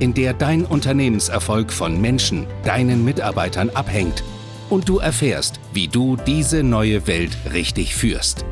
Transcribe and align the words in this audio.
in 0.00 0.14
der 0.14 0.32
dein 0.32 0.64
Unternehmenserfolg 0.64 1.72
von 1.72 2.00
Menschen, 2.00 2.46
deinen 2.64 3.04
Mitarbeitern 3.04 3.70
abhängt 3.70 4.24
und 4.70 4.88
du 4.88 4.98
erfährst, 4.98 5.60
wie 5.72 5.88
du 5.88 6.16
diese 6.16 6.62
neue 6.62 7.06
Welt 7.06 7.36
richtig 7.52 7.94
führst. 7.94 8.44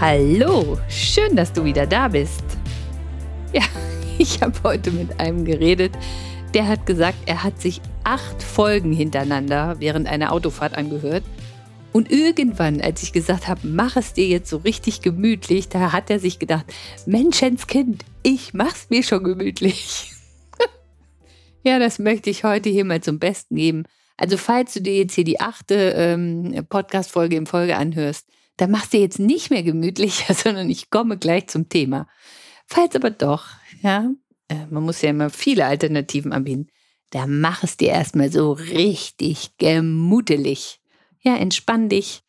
Hallo, 0.00 0.78
schön, 0.88 1.34
dass 1.34 1.52
du 1.52 1.64
wieder 1.64 1.86
da 1.86 2.08
bist. 2.08 2.44
Ja, 3.52 3.62
ich 4.18 4.42
habe 4.42 4.54
heute 4.62 4.90
mit 4.90 5.18
einem 5.18 5.44
geredet, 5.44 5.92
der 6.52 6.68
hat 6.68 6.84
gesagt, 6.84 7.18
er 7.26 7.42
hat 7.42 7.60
sich 7.60 7.80
acht 8.04 8.42
Folgen 8.42 8.92
hintereinander 8.92 9.76
während 9.78 10.06
einer 10.06 10.30
Autofahrt 10.30 10.76
angehört 10.76 11.24
und 11.92 12.10
irgendwann, 12.10 12.80
als 12.80 13.02
ich 13.02 13.12
gesagt 13.12 13.48
habe, 13.48 13.60
mach 13.66 13.96
es 13.96 14.12
dir 14.12 14.26
jetzt 14.26 14.50
so 14.50 14.58
richtig 14.58 15.00
gemütlich, 15.00 15.68
da 15.68 15.92
hat 15.92 16.10
er 16.10 16.18
sich 16.18 16.38
gedacht, 16.38 16.66
Menschenskind, 17.06 18.04
ich 18.24 18.54
mach's 18.54 18.88
mir 18.90 19.04
schon 19.04 19.22
gemütlich. 19.22 20.10
ja, 21.62 21.78
das 21.78 22.00
möchte 22.00 22.30
ich 22.30 22.42
heute 22.42 22.70
hier 22.70 22.84
mal 22.84 23.02
zum 23.02 23.20
Besten 23.20 23.54
geben. 23.54 23.84
Also 24.16 24.36
falls 24.36 24.74
du 24.74 24.80
dir 24.80 24.96
jetzt 24.96 25.14
hier 25.14 25.24
die 25.24 25.40
achte 25.40 25.94
ähm, 25.96 26.66
Podcast-Folge 26.68 27.36
in 27.36 27.46
Folge 27.46 27.76
anhörst, 27.76 28.26
dann 28.56 28.70
machst 28.70 28.92
du 28.92 28.98
jetzt 28.98 29.18
nicht 29.18 29.50
mehr 29.50 29.62
gemütlicher, 29.62 30.34
sondern 30.34 30.70
ich 30.70 30.90
komme 30.90 31.18
gleich 31.18 31.48
zum 31.48 31.68
Thema. 31.68 32.08
Falls 32.66 32.96
aber 32.96 33.10
doch, 33.10 33.46
ja, 33.82 34.10
äh, 34.48 34.66
man 34.70 34.84
muss 34.84 35.02
ja 35.02 35.10
immer 35.10 35.30
viele 35.30 35.66
Alternativen 35.66 36.32
anbieten, 36.32 36.68
dann 37.10 37.40
mach 37.40 37.62
es 37.62 37.76
dir 37.76 37.90
erstmal 37.90 38.32
so 38.32 38.52
richtig 38.52 39.58
gemütlich. 39.58 40.80
Ja, 41.20 41.36
entspann 41.36 41.88
dich. 41.88 42.22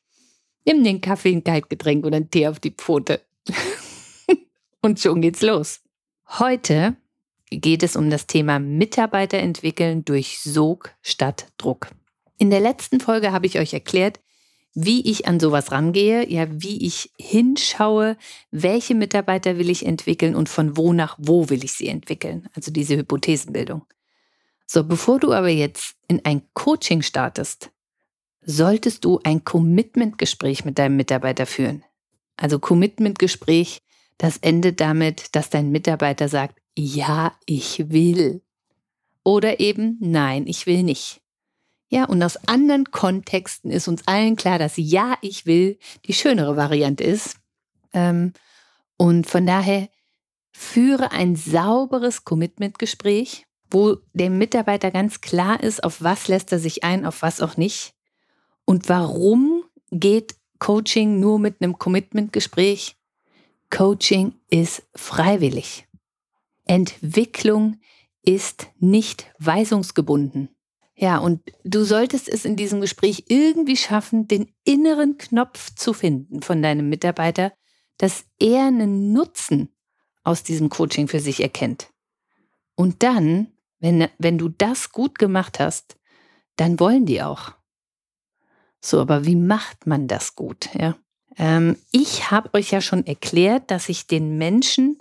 Nimm 0.66 0.84
den 0.84 1.00
Kaffee, 1.00 1.32
ein 1.32 1.44
Kaltgetränk 1.44 2.06
oder 2.06 2.18
einen 2.18 2.30
Tee 2.30 2.48
auf 2.48 2.60
die 2.60 2.72
Pfote. 2.72 3.22
Und 4.82 5.00
schon 5.00 5.22
geht's 5.22 5.42
los. 5.42 5.85
Heute 6.28 6.96
geht 7.50 7.84
es 7.84 7.96
um 7.96 8.10
das 8.10 8.28
Thema 8.28 8.60
Mitarbeiter 8.60 9.38
entwickeln 9.38 10.04
durch 10.06 10.40
Sog 10.42 10.94
statt 11.02 11.48
Druck. 11.58 11.88
In 12.38 12.50
der 12.50 12.60
letzten 12.60 13.00
Folge 13.00 13.32
habe 13.32 13.46
ich 13.46 13.60
euch 13.60 13.74
erklärt, 13.74 14.20
wie 14.74 15.10
ich 15.10 15.26
an 15.26 15.40
sowas 15.40 15.72
rangehe, 15.72 16.30
ja, 16.30 16.48
wie 16.50 16.86
ich 16.86 17.12
hinschaue, 17.18 18.18
welche 18.52 18.94
Mitarbeiter 18.94 19.58
will 19.58 19.70
ich 19.70 19.86
entwickeln 19.86 20.36
und 20.36 20.50
von 20.50 20.76
wo 20.76 20.92
nach 20.92 21.16
wo 21.18 21.50
will 21.50 21.64
ich 21.64 21.74
sie 21.74 21.88
entwickeln. 21.88 22.50
Also 22.54 22.72
diese 22.72 22.98
Hypothesenbildung. 22.98 23.86
So, 24.66 24.84
bevor 24.84 25.20
du 25.20 25.32
aber 25.32 25.48
jetzt 25.48 25.96
in 26.10 26.26
ein 26.26 26.42
Coaching 26.54 27.04
startest, 27.04 27.72
solltest 28.42 29.06
du 29.06 29.22
ein 29.24 29.46
Commitment-Gespräch 29.46 30.66
mit 30.66 30.78
deinem 30.78 30.98
Mitarbeiter 30.98 31.46
führen. 31.46 31.86
Also 32.36 32.60
Commitment-Gespräch, 32.60 33.82
das 34.18 34.38
endet 34.38 34.80
damit, 34.80 35.36
dass 35.36 35.50
dein 35.50 35.72
Mitarbeiter 35.72 36.30
sagt, 36.30 36.60
ja, 36.78 37.34
ich 37.46 37.90
will. 37.92 38.42
Oder 39.24 39.60
eben, 39.60 39.98
nein, 40.00 40.48
ich 40.48 40.66
will 40.66 40.84
nicht. 40.84 41.22
Ja, 41.90 42.06
und 42.06 42.22
aus 42.24 42.38
anderen 42.48 42.92
Kontexten 42.92 43.72
ist 43.72 43.88
uns 43.88 44.08
allen 44.08 44.36
klar, 44.36 44.60
dass 44.60 44.74
ja, 44.78 45.18
ich 45.22 45.46
will 45.46 45.78
die 46.06 46.14
schönere 46.14 46.58
Variante 46.58 47.04
ist. 47.04 47.38
Ähm, 47.94 48.34
und 48.98 49.28
von 49.28 49.46
daher 49.46 49.90
führe 50.52 51.12
ein 51.12 51.36
sauberes 51.36 52.24
Commitment-Gespräch, 52.24 53.46
wo 53.70 53.98
dem 54.14 54.38
Mitarbeiter 54.38 54.90
ganz 54.92 55.22
klar 55.22 55.62
ist, 55.62 55.84
auf 55.84 56.02
was 56.02 56.28
lässt 56.28 56.52
er 56.52 56.60
sich 56.60 56.84
ein, 56.84 57.06
auf 57.06 57.22
was 57.22 57.42
auch 57.42 57.58
nicht. 57.58 57.94
Und 58.66 58.90
warum 58.90 59.64
geht 59.92 60.36
Coaching 60.60 61.20
nur 61.20 61.40
mit 61.40 61.62
einem 61.62 61.78
Commitment-Gespräch? 61.78 62.96
Coaching 63.70 64.36
ist 64.50 64.88
freiwillig. 64.96 65.88
Entwicklung 66.66 67.80
ist 68.24 68.68
nicht 68.80 69.32
weisungsgebunden. 69.40 70.50
Ja, 70.96 71.18
und 71.18 71.42
du 71.64 71.84
solltest 71.84 72.30
es 72.30 72.46
in 72.46 72.56
diesem 72.56 72.80
Gespräch 72.80 73.26
irgendwie 73.28 73.76
schaffen, 73.76 74.28
den 74.28 74.52
inneren 74.64 75.18
Knopf 75.18 75.76
zu 75.76 75.94
finden 75.94 76.42
von 76.42 76.62
deinem 76.62 76.88
Mitarbeiter, 76.88 77.52
dass 77.98 78.26
er 78.40 78.68
einen 78.68 79.12
Nutzen 79.12 79.76
aus 80.24 80.44
diesem 80.44 80.70
Coaching 80.70 81.08
für 81.08 81.20
sich 81.20 81.42
erkennt. 81.42 81.90
Und 82.76 83.04
dann, 83.04 83.52
wenn, 83.80 84.08
wenn 84.18 84.38
du 84.38 84.50
das 84.50 84.92
gut 84.92 85.20
gemacht 85.20 85.60
hast, 85.60 85.98
dann 86.56 86.80
wollen 86.80 87.06
die 87.06 87.22
auch. 87.22 87.54
So, 88.82 89.02
aber 89.02 89.26
wie 89.26 89.36
macht 89.36 89.88
man 89.88 90.08
das 90.08 90.36
gut? 90.36 90.70
Ja? 90.74 90.98
Ähm, 91.38 91.78
ich 91.92 92.32
habe 92.32 92.54
euch 92.54 92.72
ja 92.72 92.82
schon 92.82 93.06
erklärt, 93.06 93.72
dass 93.72 93.90
ich 93.90 94.08
den 94.08 94.38
Menschen 94.38 95.00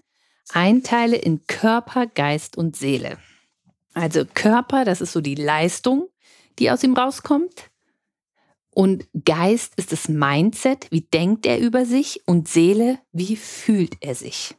einteile 0.50 1.16
in 1.16 1.46
Körper, 1.46 2.06
Geist 2.06 2.56
und 2.56 2.76
Seele. 2.76 3.18
Also 3.94 4.24
Körper, 4.24 4.84
das 4.84 5.00
ist 5.00 5.12
so 5.12 5.20
die 5.20 5.36
Leistung, 5.36 6.08
die 6.58 6.70
aus 6.70 6.82
ihm 6.82 6.94
rauskommt. 6.94 7.70
Und 8.70 9.06
Geist 9.24 9.74
ist 9.76 9.92
das 9.92 10.08
Mindset, 10.08 10.88
wie 10.90 11.02
denkt 11.02 11.46
er 11.46 11.60
über 11.60 11.86
sich? 11.86 12.22
Und 12.26 12.48
Seele, 12.48 12.98
wie 13.12 13.36
fühlt 13.36 13.94
er 14.00 14.16
sich? 14.16 14.56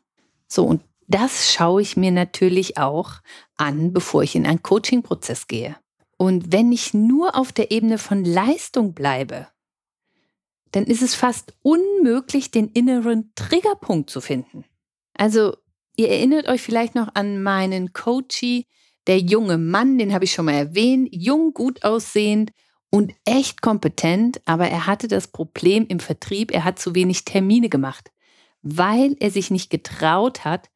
So, 0.48 0.64
und 0.66 0.82
das 1.08 1.52
schaue 1.52 1.82
ich 1.82 1.98
mir 1.98 2.12
natürlich 2.12 2.78
auch 2.78 3.12
an, 3.58 3.92
bevor 3.92 4.24
ich 4.24 4.36
in 4.36 4.48
einen 4.48 4.64
Coaching-Prozess 4.64 5.48
gehe. 5.48 5.76
Und 6.18 6.54
wenn 6.54 6.72
ich 6.72 6.94
nur 6.94 7.36
auf 7.36 7.52
der 7.52 7.72
Ebene 7.72 7.98
von 7.98 8.24
Leistung 8.24 8.94
bleibe, 8.94 9.48
dann 10.72 10.86
ist 10.86 11.02
es 11.02 11.16
fast 11.16 11.54
unmöglich, 11.62 12.52
den 12.52 12.70
inneren 12.70 13.32
Triggerpunkt 13.36 14.10
zu 14.10 14.22
finden. 14.22 14.66
Also, 15.14 15.56
ihr 15.96 16.10
erinnert 16.10 16.48
euch 16.48 16.62
vielleicht 16.62 16.96
noch 16.96 17.10
an 17.14 17.42
meinen 17.42 17.94
Coachie, 17.94 18.68
der 19.08 19.20
junge 19.20 19.58
Mann, 19.58 19.98
den 19.98 20.14
habe 20.14 20.26
ich 20.26 20.34
schon 20.34 20.46
mal 20.46 20.56
erwähnt, 20.56 21.10
jung, 21.12 21.54
gut 21.54 21.84
aussehend 21.84 22.52
und 22.90 23.14
echt 23.26 23.62
kompetent, 23.62 24.42
aber 24.46 24.68
er 24.68 24.88
hatte 24.88 25.08
das 25.08 25.28
Problem 25.28 25.86
im 25.88 26.00
Vertrieb, 26.00 26.52
er 26.52 26.64
hat 26.64 26.80
zu 26.80 26.96
wenig 26.96 27.26
Termine 27.26 27.70
gemacht, 27.70 28.12
weil 28.62 29.16
er 29.20 29.32
sich 29.32 29.52
nicht 29.52 29.70
getraut 29.70 30.44
hat, 30.44 30.70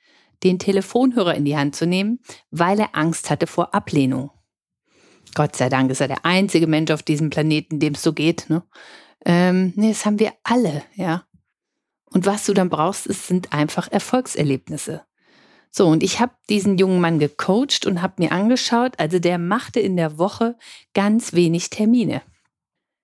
den 0.43 0.59
Telefonhörer 0.59 1.35
in 1.35 1.45
die 1.45 1.57
Hand 1.57 1.75
zu 1.75 1.85
nehmen, 1.85 2.19
weil 2.51 2.79
er 2.79 2.95
Angst 2.95 3.29
hatte 3.29 3.47
vor 3.47 3.73
Ablehnung. 3.73 4.31
Gott 5.35 5.55
sei 5.55 5.69
Dank 5.69 5.91
ist 5.91 6.01
er 6.01 6.07
der 6.07 6.25
einzige 6.25 6.67
Mensch 6.67 6.91
auf 6.91 7.03
diesem 7.03 7.29
Planeten, 7.29 7.79
dem 7.79 7.93
es 7.93 8.01
so 8.01 8.13
geht. 8.13 8.49
Ne? 8.49 8.63
Ähm, 9.25 9.73
nee, 9.75 9.89
das 9.89 10.05
haben 10.05 10.19
wir 10.19 10.33
alle, 10.43 10.83
ja. 10.95 11.23
Und 12.11 12.25
was 12.25 12.45
du 12.45 12.53
dann 12.53 12.69
brauchst, 12.69 13.05
ist, 13.05 13.27
sind 13.27 13.53
einfach 13.53 13.91
Erfolgserlebnisse. 13.91 15.03
So, 15.71 15.87
und 15.87 16.01
ich 16.01 16.19
habe 16.19 16.33
diesen 16.49 16.77
jungen 16.77 16.99
Mann 16.99 17.19
gecoacht 17.19 17.85
und 17.85 18.01
habe 18.01 18.15
mir 18.17 18.31
angeschaut, 18.31 18.93
also 18.97 19.19
der 19.19 19.37
machte 19.37 19.79
in 19.79 19.97
der 19.97 20.17
Woche 20.17 20.57
ganz 20.93 21.33
wenig 21.33 21.69
Termine. 21.69 22.23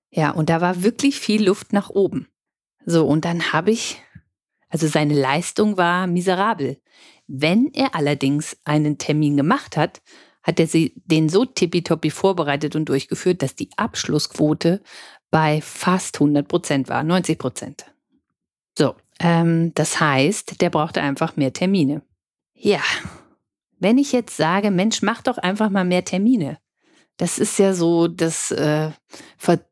Ja, 0.09 0.31
und 0.31 0.49
da 0.49 0.61
war 0.61 0.81
wirklich 0.81 1.19
viel 1.19 1.45
Luft 1.45 1.73
nach 1.73 1.89
oben. 1.89 2.27
So, 2.85 3.05
und 3.05 3.25
dann 3.25 3.53
habe 3.53 3.71
ich, 3.71 4.01
also 4.69 4.87
seine 4.87 5.13
Leistung 5.13 5.77
war 5.77 6.07
miserabel. 6.07 6.81
Wenn 7.27 7.71
er 7.73 7.95
allerdings 7.95 8.57
einen 8.63 8.97
Termin 8.97 9.37
gemacht 9.37 9.77
hat, 9.77 10.01
hat 10.41 10.59
er 10.59 10.67
sie, 10.67 10.93
den 11.05 11.27
so 11.27 11.43
tippitoppi 11.43 12.11
vorbereitet 12.11 12.75
und 12.75 12.87
durchgeführt, 12.87 13.41
dass 13.41 13.55
die 13.55 13.69
Abschlussquote 13.77 14.81
bei 15.31 15.61
fast 15.61 16.15
100 16.17 16.47
Prozent 16.47 16.89
war, 16.89 17.03
90 17.03 17.37
Prozent. 17.37 17.85
So, 18.77 18.95
ähm, 19.19 19.73
das 19.73 19.99
heißt, 19.99 20.61
der 20.61 20.69
brauchte 20.69 21.01
einfach 21.01 21.35
mehr 21.35 21.53
Termine. 21.53 22.01
Ja, 22.53 22.81
wenn 23.79 23.97
ich 23.97 24.11
jetzt 24.11 24.37
sage, 24.37 24.71
Mensch, 24.71 25.01
mach 25.01 25.21
doch 25.21 25.37
einfach 25.37 25.69
mal 25.69 25.85
mehr 25.85 26.05
Termine. 26.05 26.57
Das 27.17 27.39
ist 27.39 27.59
ja 27.59 27.73
so 27.73 28.07
das, 28.07 28.51
äh, 28.51 28.91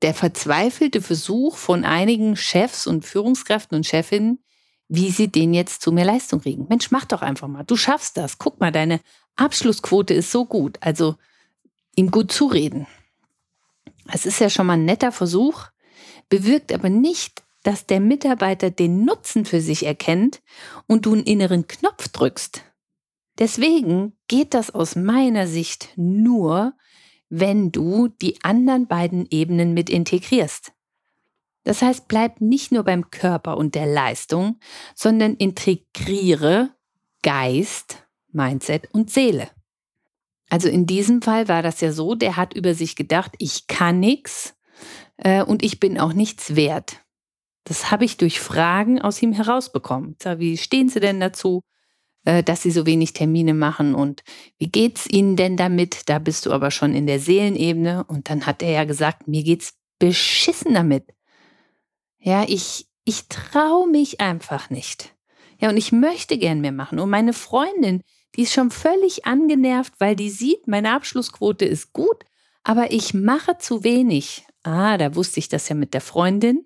der 0.02 0.14
verzweifelte 0.14 1.02
Versuch 1.02 1.58
von 1.58 1.84
einigen 1.84 2.36
Chefs 2.38 2.88
und 2.88 3.06
Führungskräften 3.06 3.76
und 3.76 3.86
Chefinnen, 3.86 4.40
wie 4.88 5.12
sie 5.12 5.28
den 5.28 5.54
jetzt 5.54 5.82
zu 5.82 5.92
mehr 5.92 6.06
Leistung 6.06 6.42
kriegen. 6.42 6.68
Mensch, 6.70 6.92
mach 6.92 7.06
doch 7.06 7.22
einfach 7.22 7.48
mal. 7.48 7.64
Du 7.64 7.76
schaffst 7.76 8.16
das. 8.16 8.38
Guck 8.38 8.60
mal, 8.62 8.72
deine 8.72 9.02
Abschlussquote 9.36 10.14
ist 10.14 10.32
so 10.32 10.46
gut. 10.46 10.78
Also 10.82 11.16
ihm 11.96 12.12
gut 12.12 12.32
zureden. 12.32 12.88
Es 14.12 14.26
ist 14.26 14.40
ja 14.40 14.50
schon 14.50 14.68
mal 14.68 14.74
ein 14.74 14.86
netter 14.86 15.12
Versuch, 15.12 15.68
bewirkt 16.30 16.74
aber 16.74 16.90
nicht, 16.90 17.44
dass 17.64 17.86
der 17.86 18.00
Mitarbeiter 18.00 18.70
den 18.70 19.06
Nutzen 19.06 19.46
für 19.46 19.62
sich 19.62 19.86
erkennt 19.86 20.42
und 20.88 21.06
du 21.06 21.14
einen 21.14 21.24
inneren 21.24 21.68
Knopf 21.68 22.10
drückst. 22.10 22.64
Deswegen 23.40 24.14
geht 24.28 24.54
das 24.54 24.70
aus 24.70 24.96
meiner 24.96 25.48
Sicht 25.48 25.90
nur, 25.96 26.74
wenn 27.30 27.72
du 27.72 28.10
die 28.10 28.44
anderen 28.44 28.88
beiden 28.88 29.26
Ebenen 29.30 29.74
mit 29.74 29.90
integrierst. 29.90 30.74
Das 31.64 31.82
heißt, 31.82 32.08
bleib 32.08 32.42
nicht 32.42 32.72
nur 32.72 32.84
beim 32.84 33.10
Körper 33.10 33.58
und 33.58 33.74
der 33.74 33.88
Leistung, 33.88 34.60
sondern 34.94 35.36
integriere 35.36 36.76
Geist, 37.24 38.06
Mindset 38.32 38.90
und 38.94 39.10
Seele. 39.10 39.50
Also 40.54 40.70
in 40.70 40.86
diesem 40.86 41.24
Fall 41.24 41.48
war 41.48 41.64
das 41.64 41.82
ja 41.82 41.92
so, 41.92 42.14
der 42.14 42.38
hat 42.38 42.54
über 42.54 42.76
sich 42.76 42.96
gedacht, 42.96 43.32
ich 43.40 43.66
kann 43.66 44.00
nichts 44.00 44.56
äh, 45.18 45.42
und 45.42 45.64
ich 45.64 45.80
bin 45.80 46.00
auch 46.00 46.14
nichts 46.14 46.56
wert. 46.56 46.98
Das 47.64 47.90
habe 47.90 48.06
ich 48.06 48.18
durch 48.18 48.40
Fragen 48.40 49.02
aus 49.02 49.20
ihm 49.24 49.34
herausbekommen. 49.34 50.16
Wie 50.38 50.58
stehen 50.58 50.90
Sie 50.90 51.00
denn 51.00 51.20
dazu, 51.20 51.64
äh, 52.24 52.44
dass 52.44 52.62
Sie 52.62 52.70
so 52.70 52.86
wenig 52.86 53.14
Termine 53.14 53.56
machen 53.56 53.96
und 53.96 54.22
wie 54.60 54.68
geht's 54.68 55.08
Ihnen 55.08 55.38
denn 55.38 55.58
damit? 55.58 56.08
Da 56.08 56.20
bist 56.20 56.46
du 56.46 56.52
aber 56.52 56.70
schon 56.70 56.94
in 56.94 57.08
der 57.08 57.20
Seelenebene 57.20 58.04
und 58.04 58.30
dann 58.30 58.46
hat 58.46 58.62
er 58.62 58.70
ja 58.74 58.84
gesagt, 58.84 59.28
mir 59.28 59.42
geht's 59.42 59.74
beschissen 59.98 60.76
damit. 60.76 61.16
Ja, 62.20 62.46
ich, 62.48 62.86
ich 63.06 63.28
traue 63.28 63.90
mich 63.90 64.22
einfach 64.22 64.70
nicht. 64.70 65.16
Ja, 65.60 65.70
und 65.70 65.78
ich 65.78 65.92
möchte 65.92 66.38
gern 66.38 66.62
mehr 66.62 66.72
machen. 66.72 67.00
Und 67.00 67.10
meine 67.10 67.34
Freundin, 67.34 68.04
die 68.36 68.44
ist 68.44 68.54
schon 68.54 68.72
völlig 68.72 69.26
angenervt, 69.26 69.94
weil 70.00 70.16
die 70.16 70.30
sieht, 70.30 70.68
meine 70.68 70.94
Abschlussquote 70.94 71.66
ist 71.66 71.94
gut, 71.94 72.26
aber 72.64 72.92
ich 72.92 73.14
mache 73.14 73.58
zu 73.58 73.84
wenig. 73.84 74.46
Ah, 74.64 74.98
da 74.98 75.16
wusste 75.16 75.40
ich 75.40 75.50
das 75.50 75.70
ja 75.70 75.76
mit 75.76 75.94
der 75.94 76.02
Freundin. 76.02 76.66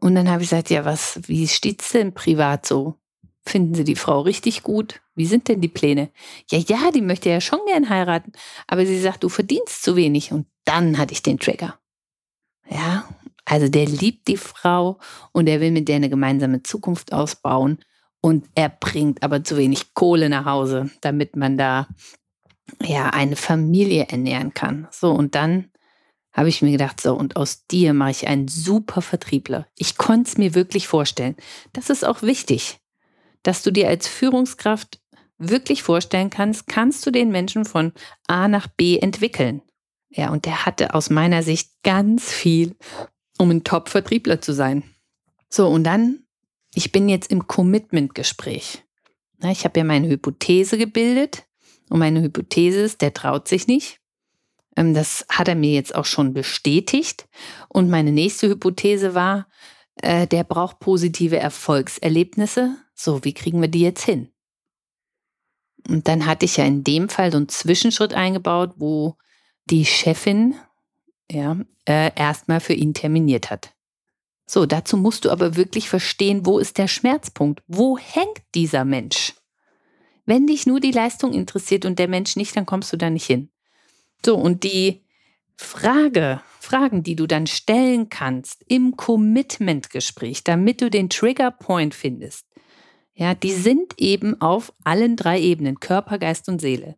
Und 0.00 0.14
dann 0.14 0.28
habe 0.28 0.42
ich 0.42 0.50
gesagt, 0.50 0.70
ja, 0.70 0.84
was, 0.84 1.20
wie 1.26 1.48
steht's 1.48 1.90
denn 1.92 2.12
privat 2.12 2.66
so? 2.66 2.98
Finden 3.46 3.74
Sie 3.74 3.84
die 3.84 3.96
Frau 3.96 4.20
richtig 4.20 4.62
gut? 4.62 5.00
Wie 5.14 5.26
sind 5.26 5.48
denn 5.48 5.60
die 5.60 5.68
Pläne? 5.68 6.10
Ja, 6.50 6.58
ja, 6.58 6.90
die 6.90 7.00
möchte 7.00 7.30
ja 7.30 7.40
schon 7.40 7.60
gern 7.66 7.88
heiraten, 7.88 8.32
aber 8.66 8.86
sie 8.86 9.00
sagt, 9.00 9.22
du 9.22 9.28
verdienst 9.28 9.82
zu 9.82 9.96
wenig. 9.96 10.32
Und 10.32 10.46
dann 10.64 10.98
hatte 10.98 11.12
ich 11.12 11.22
den 11.22 11.38
Trigger. 11.38 11.78
Ja, 12.68 13.08
also 13.44 13.68
der 13.68 13.86
liebt 13.86 14.28
die 14.28 14.38
Frau 14.38 14.98
und 15.32 15.46
er 15.46 15.60
will 15.60 15.70
mit 15.70 15.88
der 15.88 15.96
eine 15.96 16.08
gemeinsame 16.08 16.62
Zukunft 16.62 17.12
ausbauen. 17.12 17.78
Und 18.24 18.48
er 18.54 18.70
bringt 18.70 19.22
aber 19.22 19.44
zu 19.44 19.58
wenig 19.58 19.92
Kohle 19.92 20.30
nach 20.30 20.46
Hause, 20.46 20.90
damit 21.02 21.36
man 21.36 21.58
da 21.58 21.86
ja 22.82 23.10
eine 23.10 23.36
Familie 23.36 24.06
ernähren 24.08 24.54
kann. 24.54 24.88
So, 24.90 25.10
und 25.10 25.34
dann 25.34 25.70
habe 26.32 26.48
ich 26.48 26.62
mir 26.62 26.70
gedacht, 26.70 27.02
so, 27.02 27.14
und 27.14 27.36
aus 27.36 27.66
dir 27.66 27.92
mache 27.92 28.12
ich 28.12 28.26
einen 28.26 28.48
super 28.48 29.02
Vertriebler. 29.02 29.66
Ich 29.76 29.98
konnte 29.98 30.30
es 30.30 30.38
mir 30.38 30.54
wirklich 30.54 30.88
vorstellen. 30.88 31.36
Das 31.74 31.90
ist 31.90 32.02
auch 32.02 32.22
wichtig, 32.22 32.78
dass 33.42 33.62
du 33.62 33.70
dir 33.70 33.88
als 33.88 34.08
Führungskraft 34.08 35.02
wirklich 35.36 35.82
vorstellen 35.82 36.30
kannst, 36.30 36.66
kannst 36.66 37.04
du 37.04 37.10
den 37.10 37.28
Menschen 37.30 37.66
von 37.66 37.92
A 38.26 38.48
nach 38.48 38.68
B 38.68 38.98
entwickeln. 38.98 39.60
Ja, 40.08 40.30
und 40.30 40.46
der 40.46 40.64
hatte 40.64 40.94
aus 40.94 41.10
meiner 41.10 41.42
Sicht 41.42 41.72
ganz 41.82 42.32
viel 42.32 42.74
um 43.36 43.50
ein 43.50 43.64
Top-Vertriebler 43.64 44.40
zu 44.40 44.54
sein. 44.54 44.82
So, 45.50 45.68
und 45.68 45.84
dann, 45.84 46.23
ich 46.74 46.92
bin 46.92 47.08
jetzt 47.08 47.30
im 47.30 47.46
Commitment-Gespräch. 47.46 48.82
Ich 49.50 49.64
habe 49.64 49.78
ja 49.78 49.84
meine 49.84 50.08
Hypothese 50.08 50.78
gebildet 50.78 51.46
und 51.90 51.98
meine 51.98 52.22
Hypothese 52.22 52.80
ist, 52.80 53.02
der 53.02 53.12
traut 53.12 53.48
sich 53.48 53.66
nicht. 53.66 54.00
Ähm, 54.76 54.94
das 54.94 55.26
hat 55.28 55.48
er 55.48 55.54
mir 55.54 55.72
jetzt 55.72 55.94
auch 55.94 56.04
schon 56.04 56.32
bestätigt. 56.32 57.28
Und 57.68 57.90
meine 57.90 58.12
nächste 58.12 58.48
Hypothese 58.48 59.14
war, 59.14 59.46
äh, 59.96 60.26
der 60.26 60.44
braucht 60.44 60.80
positive 60.80 61.38
Erfolgserlebnisse. 61.38 62.76
So, 62.94 63.24
wie 63.24 63.34
kriegen 63.34 63.60
wir 63.60 63.68
die 63.68 63.80
jetzt 63.80 64.04
hin? 64.04 64.30
Und 65.88 66.08
dann 66.08 66.26
hatte 66.26 66.46
ich 66.46 66.56
ja 66.56 66.64
in 66.64 66.82
dem 66.82 67.08
Fall 67.08 67.30
so 67.30 67.36
einen 67.36 67.48
Zwischenschritt 67.48 68.14
eingebaut, 68.14 68.74
wo 68.76 69.16
die 69.66 69.84
Chefin 69.84 70.54
ja, 71.30 71.58
äh, 71.86 72.10
erstmal 72.16 72.60
für 72.60 72.72
ihn 72.72 72.94
terminiert 72.94 73.50
hat. 73.50 73.73
So, 74.46 74.66
dazu 74.66 74.96
musst 74.96 75.24
du 75.24 75.30
aber 75.30 75.56
wirklich 75.56 75.88
verstehen, 75.88 76.44
wo 76.44 76.58
ist 76.58 76.78
der 76.78 76.88
Schmerzpunkt? 76.88 77.62
Wo 77.66 77.96
hängt 77.98 78.42
dieser 78.54 78.84
Mensch? 78.84 79.34
Wenn 80.26 80.46
dich 80.46 80.66
nur 80.66 80.80
die 80.80 80.90
Leistung 80.90 81.32
interessiert 81.32 81.84
und 81.84 81.98
der 81.98 82.08
Mensch 82.08 82.36
nicht, 82.36 82.56
dann 82.56 82.66
kommst 82.66 82.92
du 82.92 82.96
da 82.96 83.10
nicht 83.10 83.26
hin. 83.26 83.50
So, 84.24 84.36
und 84.36 84.64
die 84.64 85.04
Frage, 85.56 86.40
Fragen, 86.60 87.02
die 87.02 87.16
du 87.16 87.26
dann 87.26 87.46
stellen 87.46 88.08
kannst 88.08 88.64
im 88.66 88.96
Commitment-Gespräch, 88.96 90.44
damit 90.44 90.80
du 90.80 90.90
den 90.90 91.10
Trigger-Point 91.10 91.94
findest, 91.94 92.46
ja, 93.14 93.34
die 93.34 93.52
sind 93.52 93.94
eben 93.98 94.40
auf 94.40 94.72
allen 94.82 95.16
drei 95.16 95.40
Ebenen, 95.40 95.78
Körper, 95.78 96.18
Geist 96.18 96.48
und 96.48 96.60
Seele. 96.60 96.96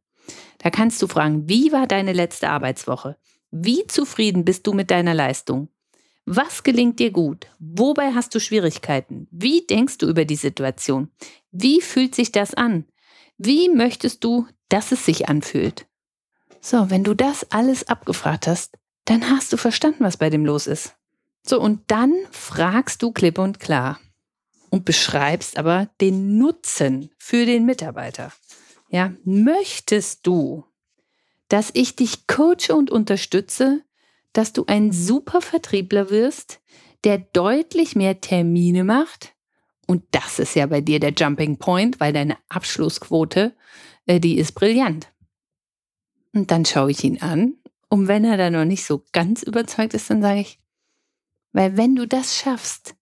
Da 0.59 0.71
kannst 0.71 1.03
du 1.03 1.07
fragen, 1.07 1.49
wie 1.49 1.73
war 1.73 1.87
deine 1.87 2.13
letzte 2.13 2.49
Arbeitswoche? 2.49 3.17
Wie 3.51 3.87
zufrieden 3.87 4.45
bist 4.45 4.67
du 4.67 4.73
mit 4.73 4.91
deiner 4.91 5.15
Leistung? 5.15 5.69
Was 6.29 6.65
gelingt 6.65 6.99
dir 6.99 7.13
gut? 7.13 7.47
Wobei 7.61 8.13
hast 8.13 8.35
du 8.35 8.41
Schwierigkeiten? 8.41 9.29
Wie 9.31 9.65
denkst 9.65 9.99
du 9.99 10.09
über 10.09 10.25
die 10.25 10.35
Situation? 10.35 11.09
Wie 11.53 11.81
fühlt 11.81 12.17
sich 12.17 12.33
das 12.33 12.53
an? 12.53 12.85
Wie 13.39 13.69
möchtest 13.69 14.25
du, 14.25 14.49
dass 14.69 14.91
es 14.91 15.05
sich 15.05 15.29
anfühlt? 15.29 15.87
So, 16.61 16.91
wenn 16.91 17.05
du 17.05 17.15
das 17.15 17.53
alles 17.53 17.87
abgefragt 17.89 18.49
hast, 18.49 18.77
dann 19.05 19.31
hast 19.31 19.53
du 19.53 19.57
verstanden, 19.57 20.03
was 20.03 20.17
bei 20.17 20.29
dem 20.29 20.45
los 20.45 20.67
ist. 20.67 20.97
So, 21.47 21.61
und 21.61 21.83
dann 21.87 22.13
fragst 22.33 23.03
du 23.05 23.13
klipp 23.13 23.39
und 23.39 23.61
klar 23.61 24.01
und 24.71 24.85
beschreibst 24.85 25.57
aber 25.57 25.89
den 26.01 26.39
Nutzen 26.39 27.11
für 27.19 27.47
den 27.47 27.67
Mitarbeiter. 27.67 28.33
Ja, 28.89 29.13
möchtest 29.25 30.27
du, 30.27 30.65
dass 31.47 31.71
ich 31.73 31.95
dich 31.95 32.27
coache 32.27 32.75
und 32.75 32.91
unterstütze, 32.91 33.85
dass 34.37 34.53
du 34.53 34.65
ein 34.67 34.93
super 34.93 35.41
Vertriebler 35.41 36.11
wirst, 36.11 36.61
der 37.05 37.19
deutlich 37.19 37.97
mehr 37.97 38.21
Termine 38.21 38.85
macht. 38.85 39.35
Und 39.87 40.03
das 40.11 40.39
ist 40.39 40.55
ja 40.55 40.67
bei 40.67 40.81
dir 40.81 41.01
der 41.01 41.13
Jumping 41.13 41.59
Point, 41.59 42.01
weil 42.01 42.13
deine 42.13 42.37
Abschlussquote, 42.49 43.55
äh, 44.07 44.21
die 44.21 44.37
ist 44.39 44.53
brillant. 44.53 45.13
Und 46.35 46.51
dann 46.51 46.65
schaue 46.65 46.91
ich 46.91 47.03
ihn 47.05 47.23
an. 47.23 47.55
Und 47.89 48.09
wenn 48.09 48.25
er 48.25 48.37
da 48.37 48.51
noch 48.51 48.65
nicht 48.65 48.85
so 48.85 49.05
ganz 49.13 49.43
überzeugt 49.43 49.95
ist, 49.95 50.11
dann 50.11 50.21
sage 50.21 50.41
ich, 50.41 50.61
weil 51.53 51.77
wenn 51.77 51.95
du 51.95 52.07
das 52.07 52.37
schaffst, 52.37 52.95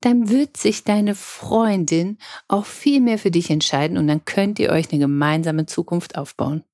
dann 0.00 0.28
wird 0.28 0.56
sich 0.56 0.84
deine 0.84 1.14
Freundin 1.14 2.18
auch 2.48 2.64
viel 2.64 3.00
mehr 3.00 3.18
für 3.18 3.30
dich 3.30 3.50
entscheiden 3.50 3.98
und 3.98 4.06
dann 4.06 4.24
könnt 4.24 4.58
ihr 4.58 4.70
euch 4.70 4.92
eine 4.92 5.00
gemeinsame 5.00 5.66
Zukunft 5.66 6.16
aufbauen. 6.16 6.64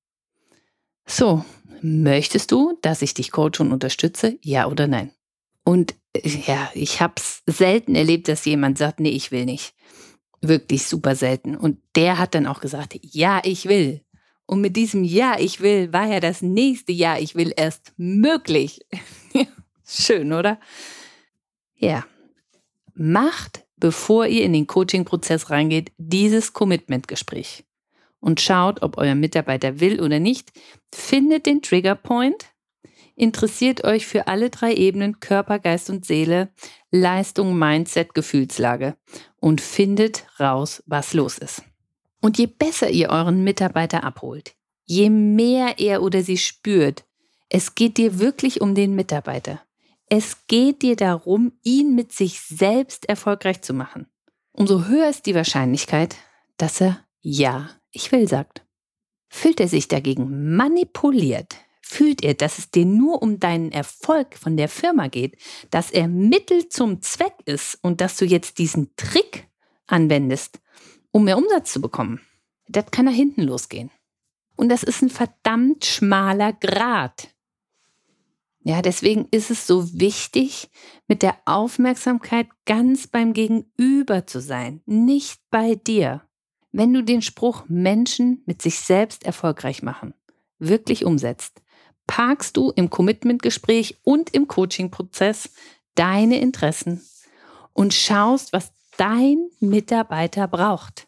So, 1.05 1.43
möchtest 1.81 2.51
du, 2.51 2.77
dass 2.81 3.01
ich 3.01 3.13
dich 3.13 3.31
coache 3.31 3.59
und 3.59 3.71
unterstütze? 3.71 4.37
Ja 4.41 4.67
oder 4.67 4.87
nein? 4.87 5.11
Und 5.63 5.95
äh, 6.13 6.29
ja, 6.45 6.69
ich 6.73 7.01
habe 7.01 7.15
es 7.17 7.43
selten 7.45 7.95
erlebt, 7.95 8.27
dass 8.27 8.45
jemand 8.45 8.77
sagt, 8.77 8.99
nee, 8.99 9.09
ich 9.09 9.31
will 9.31 9.45
nicht. 9.45 9.73
Wirklich 10.41 10.85
super 10.85 11.15
selten. 11.15 11.55
Und 11.55 11.79
der 11.95 12.19
hat 12.19 12.35
dann 12.35 12.47
auch 12.47 12.61
gesagt, 12.61 12.97
ja, 13.01 13.41
ich 13.43 13.67
will. 13.67 14.01
Und 14.45 14.61
mit 14.61 14.75
diesem 14.75 15.03
Ja, 15.03 15.35
ich 15.37 15.59
will, 15.59 15.91
war 15.91 16.07
ja 16.07 16.19
das 16.19 16.41
nächste 16.41 16.93
Ja, 16.93 17.17
ich 17.17 17.35
will 17.35 17.53
erst 17.55 17.93
möglich. 17.97 18.79
Schön, 19.85 20.31
oder? 20.31 20.59
Ja. 21.75 22.05
Macht, 22.93 23.65
bevor 23.75 24.25
ihr 24.25 24.43
in 24.43 24.53
den 24.53 24.67
Coaching-Prozess 24.67 25.49
reingeht, 25.49 25.91
dieses 25.97 26.53
Commitment-Gespräch 26.53 27.65
und 28.19 28.41
schaut, 28.41 28.81
ob 28.81 28.97
euer 28.97 29.15
Mitarbeiter 29.15 29.79
will 29.79 30.01
oder 30.01 30.19
nicht. 30.19 30.51
Findet 30.93 31.45
den 31.45 31.61
Trigger 31.61 31.95
Point. 31.95 32.45
Interessiert 33.15 33.83
euch 33.83 34.05
für 34.05 34.27
alle 34.27 34.49
drei 34.49 34.73
Ebenen 34.73 35.19
Körper, 35.19 35.59
Geist 35.59 35.89
und 35.89 36.05
Seele, 36.05 36.49
Leistung, 36.91 37.57
Mindset, 37.57 38.13
Gefühlslage 38.13 38.95
und 39.39 39.59
findet 39.59 40.27
raus, 40.39 40.83
was 40.85 41.13
los 41.13 41.37
ist. 41.37 41.63
Und 42.21 42.37
je 42.37 42.47
besser 42.47 42.89
ihr 42.89 43.09
euren 43.09 43.43
Mitarbeiter 43.43 44.03
abholt, 44.03 44.55
je 44.85 45.09
mehr 45.09 45.79
er 45.79 46.03
oder 46.03 46.21
sie 46.21 46.37
spürt, 46.37 47.05
es 47.49 47.75
geht 47.75 47.97
dir 47.97 48.19
wirklich 48.19 48.61
um 48.61 48.75
den 48.75 48.93
Mitarbeiter. 48.93 49.61
Es 50.09 50.47
geht 50.47 50.81
dir 50.81 50.95
darum, 50.95 51.53
ihn 51.63 51.95
mit 51.95 52.11
sich 52.11 52.39
selbst 52.41 53.07
erfolgreich 53.09 53.61
zu 53.61 53.73
machen. 53.73 54.07
Umso 54.51 54.85
höher 54.85 55.09
ist 55.09 55.25
die 55.25 55.35
Wahrscheinlichkeit, 55.35 56.15
dass 56.57 56.81
er 56.81 57.05
Ja 57.21 57.69
ich 57.97 58.11
will 58.11 58.27
sagt. 58.27 58.63
Fühlt 59.27 59.59
er 59.59 59.67
sich 59.67 59.87
dagegen 59.87 60.55
manipuliert, 60.55 61.55
fühlt 61.81 62.23
er, 62.23 62.35
dass 62.35 62.59
es 62.59 62.69
dir 62.69 62.85
nur 62.85 63.21
um 63.23 63.39
deinen 63.39 63.71
Erfolg 63.71 64.37
von 64.37 64.55
der 64.55 64.69
Firma 64.69 65.07
geht, 65.07 65.35
dass 65.71 65.89
er 65.89 66.07
Mittel 66.07 66.69
zum 66.69 67.01
Zweck 67.01 67.33
ist 67.45 67.79
und 67.81 67.99
dass 67.99 68.15
du 68.17 68.25
jetzt 68.25 68.59
diesen 68.59 68.95
Trick 68.95 69.47
anwendest, 69.87 70.59
um 71.11 71.23
mehr 71.23 71.37
Umsatz 71.37 71.73
zu 71.73 71.81
bekommen, 71.81 72.21
das 72.67 72.91
kann 72.91 73.05
nach 73.05 73.13
hinten 73.13 73.41
losgehen. 73.41 73.89
Und 74.55 74.69
das 74.69 74.83
ist 74.83 75.01
ein 75.01 75.09
verdammt 75.09 75.83
schmaler 75.85 76.53
Grat. 76.53 77.29
Ja, 78.61 78.81
deswegen 78.81 79.27
ist 79.31 79.49
es 79.49 79.65
so 79.65 79.99
wichtig, 79.99 80.69
mit 81.07 81.23
der 81.23 81.37
Aufmerksamkeit 81.45 82.47
ganz 82.65 83.07
beim 83.07 83.33
Gegenüber 83.33 84.27
zu 84.27 84.39
sein, 84.39 84.81
nicht 84.85 85.39
bei 85.49 85.75
dir. 85.75 86.26
Wenn 86.77 86.93
du 86.93 87.01
den 87.01 87.23
Spruch 87.23 87.63
Menschen 87.67 88.43
mit 88.45 88.61
sich 88.61 88.79
selbst 88.79 89.25
erfolgreich 89.25 89.81
machen 89.81 90.13
wirklich 90.59 91.05
umsetzt, 91.05 91.63
parkst 92.05 92.55
du 92.55 92.71
im 92.75 92.91
Commitment-Gespräch 92.91 93.97
und 94.03 94.31
im 94.35 94.47
Coaching-Prozess 94.47 95.49
deine 95.95 96.39
Interessen 96.39 97.01
und 97.73 97.95
schaust, 97.95 98.53
was 98.53 98.73
dein 98.95 99.49
Mitarbeiter 99.59 100.47
braucht, 100.47 101.07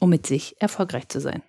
um 0.00 0.10
mit 0.10 0.26
sich 0.26 0.60
erfolgreich 0.60 1.08
zu 1.08 1.20
sein. 1.20 1.42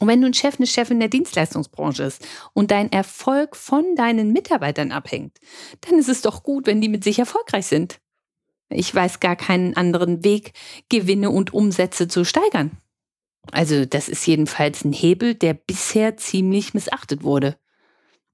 Und 0.00 0.08
wenn 0.08 0.20
du 0.20 0.26
ein 0.26 0.34
Chef, 0.34 0.56
eine 0.58 0.66
Chefin 0.66 0.98
der 0.98 1.08
Dienstleistungsbranche 1.08 2.02
ist 2.02 2.26
und 2.52 2.72
dein 2.72 2.90
Erfolg 2.90 3.54
von 3.54 3.94
deinen 3.94 4.32
Mitarbeitern 4.32 4.90
abhängt, 4.90 5.38
dann 5.82 6.00
ist 6.00 6.08
es 6.08 6.20
doch 6.20 6.42
gut, 6.42 6.66
wenn 6.66 6.80
die 6.80 6.88
mit 6.88 7.04
sich 7.04 7.20
erfolgreich 7.20 7.66
sind. 7.66 8.00
Ich 8.74 8.94
weiß 8.94 9.20
gar 9.20 9.36
keinen 9.36 9.76
anderen 9.76 10.24
Weg, 10.24 10.52
Gewinne 10.88 11.30
und 11.30 11.54
Umsätze 11.54 12.08
zu 12.08 12.24
steigern. 12.24 12.72
Also 13.52 13.84
das 13.84 14.08
ist 14.08 14.26
jedenfalls 14.26 14.84
ein 14.84 14.92
Hebel, 14.92 15.34
der 15.34 15.54
bisher 15.54 16.16
ziemlich 16.16 16.74
missachtet 16.74 17.22
wurde. 17.22 17.56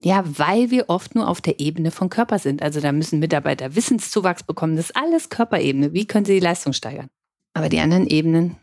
Ja, 0.03 0.25
weil 0.39 0.71
wir 0.71 0.89
oft 0.89 1.15
nur 1.15 1.29
auf 1.29 1.41
der 1.41 1.61
Ebene 1.61 1.91
von 1.91 2.09
Körper 2.09 2.39
sind. 2.39 2.63
Also 2.63 2.81
da 2.81 2.91
müssen 2.93 3.19
Mitarbeiter 3.19 3.75
Wissenszuwachs 3.75 4.45
bekommen. 4.45 4.77
Das 4.77 4.87
ist 4.87 4.97
alles 4.97 5.29
Körperebene. 5.29 5.93
Wie 5.93 6.07
können 6.07 6.25
sie 6.25 6.35
die 6.35 6.41
Leistung 6.41 6.73
steigern? 6.73 7.11
Aber 7.53 7.69
die 7.69 7.81
anderen 7.81 8.07
Ebenen 8.07 8.57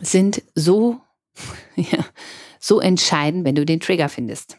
sind 0.00 0.42
so, 0.54 1.00
ja, 1.76 2.04
so 2.58 2.80
entscheidend, 2.80 3.44
wenn 3.44 3.54
du 3.54 3.64
den 3.64 3.80
Trigger 3.80 4.08
findest. 4.08 4.58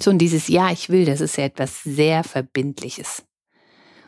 So, 0.00 0.10
und 0.10 0.18
dieses 0.18 0.48
Ja, 0.48 0.72
ich 0.72 0.88
will, 0.88 1.04
das 1.04 1.20
ist 1.20 1.36
ja 1.36 1.44
etwas 1.44 1.84
sehr 1.84 2.24
Verbindliches. 2.24 3.24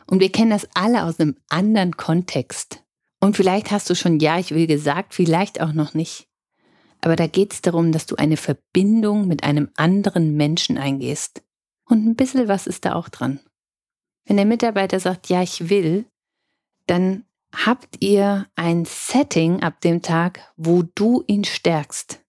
Und 0.07 0.19
wir 0.19 0.31
kennen 0.31 0.51
das 0.51 0.67
alle 0.73 1.03
aus 1.03 1.19
einem 1.19 1.35
anderen 1.49 1.97
Kontext. 1.97 2.83
Und 3.19 3.35
vielleicht 3.35 3.71
hast 3.71 3.89
du 3.89 3.95
schon 3.95 4.19
Ja, 4.19 4.39
ich 4.39 4.51
will 4.51 4.67
gesagt, 4.67 5.13
vielleicht 5.13 5.61
auch 5.61 5.73
noch 5.73 5.93
nicht. 5.93 6.27
Aber 7.01 7.15
da 7.15 7.27
geht 7.27 7.53
es 7.53 7.61
darum, 7.61 7.91
dass 7.91 8.05
du 8.05 8.15
eine 8.15 8.37
Verbindung 8.37 9.27
mit 9.27 9.43
einem 9.43 9.69
anderen 9.75 10.35
Menschen 10.35 10.77
eingehst. 10.77 11.43
Und 11.85 12.05
ein 12.05 12.15
bisschen 12.15 12.47
was 12.47 12.67
ist 12.67 12.85
da 12.85 12.95
auch 12.95 13.09
dran. 13.09 13.39
Wenn 14.25 14.37
der 14.37 14.45
Mitarbeiter 14.45 14.99
sagt, 14.99 15.29
ja, 15.29 15.41
ich 15.41 15.69
will, 15.69 16.05
dann 16.85 17.25
habt 17.53 18.03
ihr 18.03 18.47
ein 18.55 18.85
Setting 18.85 19.61
ab 19.61 19.81
dem 19.81 20.01
Tag, 20.01 20.51
wo 20.57 20.83
du 20.83 21.23
ihn 21.27 21.43
stärkst. 21.43 22.19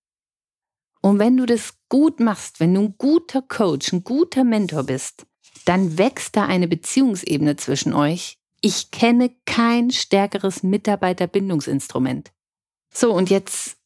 Und 1.01 1.19
wenn 1.19 1.37
du 1.37 1.47
das 1.47 1.75
gut 1.89 2.21
machst, 2.21 2.61
wenn 2.61 2.75
du 2.75 2.83
ein 2.83 2.95
guter 2.99 3.43
Coach, 3.43 3.93
ein 3.93 4.05
guter 4.05 4.45
Mentor 4.45 4.85
bist, 4.85 5.27
dann 5.69 5.99
wächst 5.99 6.35
da 6.35 6.47
eine 6.47 6.67
Beziehungsebene 6.67 7.57
zwischen 7.57 7.93
euch. 7.93 8.39
Ich 8.63 8.91
kenne 8.91 9.31
kein 9.45 9.91
stärkeres 9.91 10.63
Mitarbeiterbindungsinstrument. 10.63 12.33
So, 12.91 13.13
und 13.13 13.29
jetzt 13.29 13.77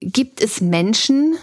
gibt 0.00 0.42
es 0.42 0.60
Menschen, 0.60 1.36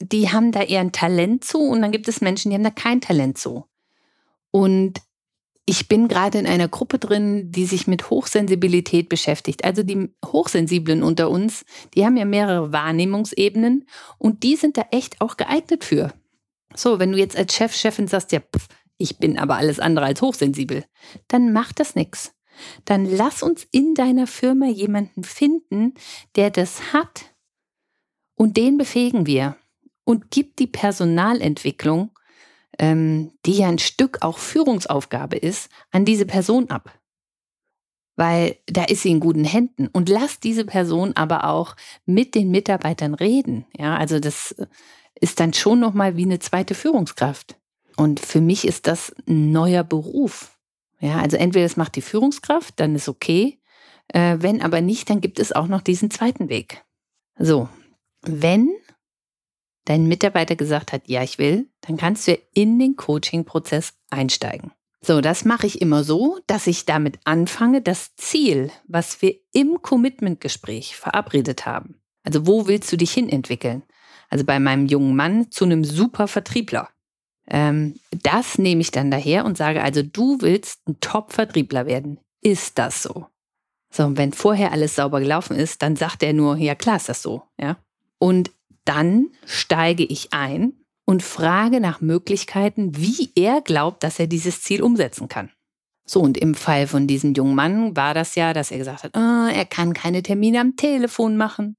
die 0.00 0.30
haben 0.30 0.52
da 0.52 0.62
eher 0.62 0.80
ein 0.80 0.92
Talent 0.92 1.42
zu 1.42 1.58
und 1.58 1.82
dann 1.82 1.90
gibt 1.90 2.06
es 2.06 2.20
Menschen, 2.20 2.50
die 2.50 2.54
haben 2.54 2.62
da 2.62 2.70
kein 2.70 3.00
Talent 3.00 3.36
zu. 3.36 3.64
Und 4.52 5.00
ich 5.66 5.88
bin 5.88 6.06
gerade 6.06 6.38
in 6.38 6.46
einer 6.46 6.68
Gruppe 6.68 7.00
drin, 7.00 7.50
die 7.50 7.66
sich 7.66 7.88
mit 7.88 8.10
Hochsensibilität 8.10 9.08
beschäftigt. 9.08 9.64
Also 9.64 9.82
die 9.82 10.08
Hochsensiblen 10.24 11.02
unter 11.02 11.30
uns, 11.30 11.64
die 11.94 12.06
haben 12.06 12.16
ja 12.16 12.24
mehrere 12.24 12.72
Wahrnehmungsebenen 12.72 13.88
und 14.18 14.44
die 14.44 14.54
sind 14.54 14.76
da 14.78 14.86
echt 14.92 15.20
auch 15.20 15.36
geeignet 15.36 15.82
für. 15.82 16.14
So, 16.78 16.98
wenn 16.98 17.12
du 17.12 17.18
jetzt 17.18 17.36
als 17.36 17.54
Chef, 17.54 17.74
Chefin 17.74 18.06
sagst, 18.06 18.30
ja, 18.32 18.40
pff, 18.40 18.68
ich 18.98 19.18
bin 19.18 19.38
aber 19.38 19.56
alles 19.56 19.80
andere 19.80 20.06
als 20.06 20.22
hochsensibel, 20.22 20.84
dann 21.26 21.52
macht 21.52 21.80
das 21.80 21.94
nichts. 21.94 22.34
Dann 22.84 23.04
lass 23.04 23.42
uns 23.42 23.66
in 23.70 23.94
deiner 23.94 24.26
Firma 24.26 24.66
jemanden 24.66 25.24
finden, 25.24 25.94
der 26.36 26.50
das 26.50 26.92
hat 26.92 27.34
und 28.34 28.56
den 28.56 28.78
befähigen 28.78 29.26
wir 29.26 29.56
und 30.04 30.30
gibt 30.30 30.58
die 30.58 30.66
Personalentwicklung, 30.66 32.10
ähm, 32.78 33.32
die 33.44 33.58
ja 33.58 33.68
ein 33.68 33.78
Stück 33.78 34.22
auch 34.22 34.38
Führungsaufgabe 34.38 35.36
ist, 35.36 35.70
an 35.90 36.04
diese 36.04 36.26
Person 36.26 36.70
ab. 36.70 36.98
Weil 38.16 38.56
da 38.66 38.84
ist 38.84 39.02
sie 39.02 39.10
in 39.10 39.20
guten 39.20 39.44
Händen. 39.44 39.86
Und 39.88 40.08
lass 40.08 40.40
diese 40.40 40.64
Person 40.64 41.14
aber 41.14 41.44
auch 41.44 41.76
mit 42.04 42.34
den 42.34 42.50
Mitarbeitern 42.50 43.14
reden. 43.14 43.64
Ja, 43.76 43.96
also 43.96 44.18
das 44.18 44.56
ist 45.20 45.40
dann 45.40 45.52
schon 45.52 45.80
nochmal 45.80 46.16
wie 46.16 46.24
eine 46.24 46.38
zweite 46.38 46.74
Führungskraft. 46.74 47.58
Und 47.96 48.20
für 48.20 48.40
mich 48.40 48.66
ist 48.66 48.86
das 48.86 49.14
ein 49.26 49.50
neuer 49.52 49.84
Beruf. 49.84 50.56
Ja, 51.00 51.20
also 51.20 51.36
entweder 51.36 51.66
es 51.66 51.76
macht 51.76 51.96
die 51.96 52.02
Führungskraft, 52.02 52.78
dann 52.80 52.94
ist 52.94 53.08
okay. 53.08 53.60
Äh, 54.08 54.36
wenn 54.40 54.62
aber 54.62 54.80
nicht, 54.80 55.10
dann 55.10 55.20
gibt 55.20 55.38
es 55.38 55.52
auch 55.52 55.66
noch 55.66 55.82
diesen 55.82 56.10
zweiten 56.10 56.48
Weg. 56.48 56.84
So, 57.38 57.68
wenn 58.22 58.70
dein 59.84 60.06
Mitarbeiter 60.06 60.56
gesagt 60.56 60.92
hat, 60.92 61.08
ja, 61.08 61.22
ich 61.22 61.38
will, 61.38 61.70
dann 61.80 61.96
kannst 61.96 62.28
du 62.28 62.38
in 62.52 62.78
den 62.78 62.96
Coaching-Prozess 62.96 63.94
einsteigen. 64.10 64.72
So, 65.00 65.20
das 65.20 65.44
mache 65.44 65.66
ich 65.66 65.80
immer 65.80 66.02
so, 66.02 66.38
dass 66.46 66.66
ich 66.66 66.84
damit 66.84 67.20
anfange, 67.24 67.80
das 67.80 68.14
Ziel, 68.16 68.70
was 68.86 69.22
wir 69.22 69.36
im 69.52 69.80
Commitment-Gespräch 69.80 70.96
verabredet 70.96 71.66
haben. 71.66 72.00
Also, 72.24 72.46
wo 72.46 72.66
willst 72.66 72.92
du 72.92 72.96
dich 72.96 73.12
hin 73.12 73.28
entwickeln? 73.28 73.82
Also 74.28 74.44
bei 74.44 74.58
meinem 74.58 74.86
jungen 74.86 75.16
Mann 75.16 75.50
zu 75.50 75.64
einem 75.64 75.84
super 75.84 76.28
Vertriebler. 76.28 76.88
Ähm, 77.46 77.98
das 78.10 78.58
nehme 78.58 78.80
ich 78.80 78.90
dann 78.90 79.10
daher 79.10 79.44
und 79.44 79.56
sage, 79.56 79.82
also 79.82 80.02
du 80.02 80.40
willst 80.40 80.86
ein 80.86 81.00
Top-Vertriebler 81.00 81.86
werden. 81.86 82.18
Ist 82.42 82.78
das 82.78 83.02
so? 83.02 83.26
So, 83.90 84.04
und 84.04 84.18
wenn 84.18 84.32
vorher 84.32 84.72
alles 84.72 84.96
sauber 84.96 85.20
gelaufen 85.20 85.56
ist, 85.56 85.82
dann 85.82 85.96
sagt 85.96 86.22
er 86.22 86.34
nur, 86.34 86.56
ja 86.56 86.74
klar 86.74 86.96
ist 86.96 87.08
das 87.08 87.22
so, 87.22 87.42
ja. 87.58 87.78
Und 88.18 88.50
dann 88.84 89.28
steige 89.46 90.04
ich 90.04 90.32
ein 90.32 90.74
und 91.06 91.22
frage 91.22 91.80
nach 91.80 92.02
Möglichkeiten, 92.02 92.96
wie 92.96 93.30
er 93.34 93.62
glaubt, 93.62 94.02
dass 94.02 94.18
er 94.18 94.26
dieses 94.26 94.62
Ziel 94.62 94.82
umsetzen 94.82 95.28
kann. 95.28 95.50
So, 96.04 96.20
und 96.20 96.36
im 96.36 96.54
Fall 96.54 96.86
von 96.86 97.06
diesem 97.06 97.32
jungen 97.32 97.54
Mann 97.54 97.96
war 97.96 98.12
das 98.12 98.34
ja, 98.34 98.52
dass 98.52 98.70
er 98.70 98.78
gesagt 98.78 99.04
hat, 99.04 99.16
oh, 99.16 99.48
er 99.50 99.64
kann 99.64 99.94
keine 99.94 100.22
Termine 100.22 100.60
am 100.60 100.76
Telefon 100.76 101.38
machen. 101.38 101.77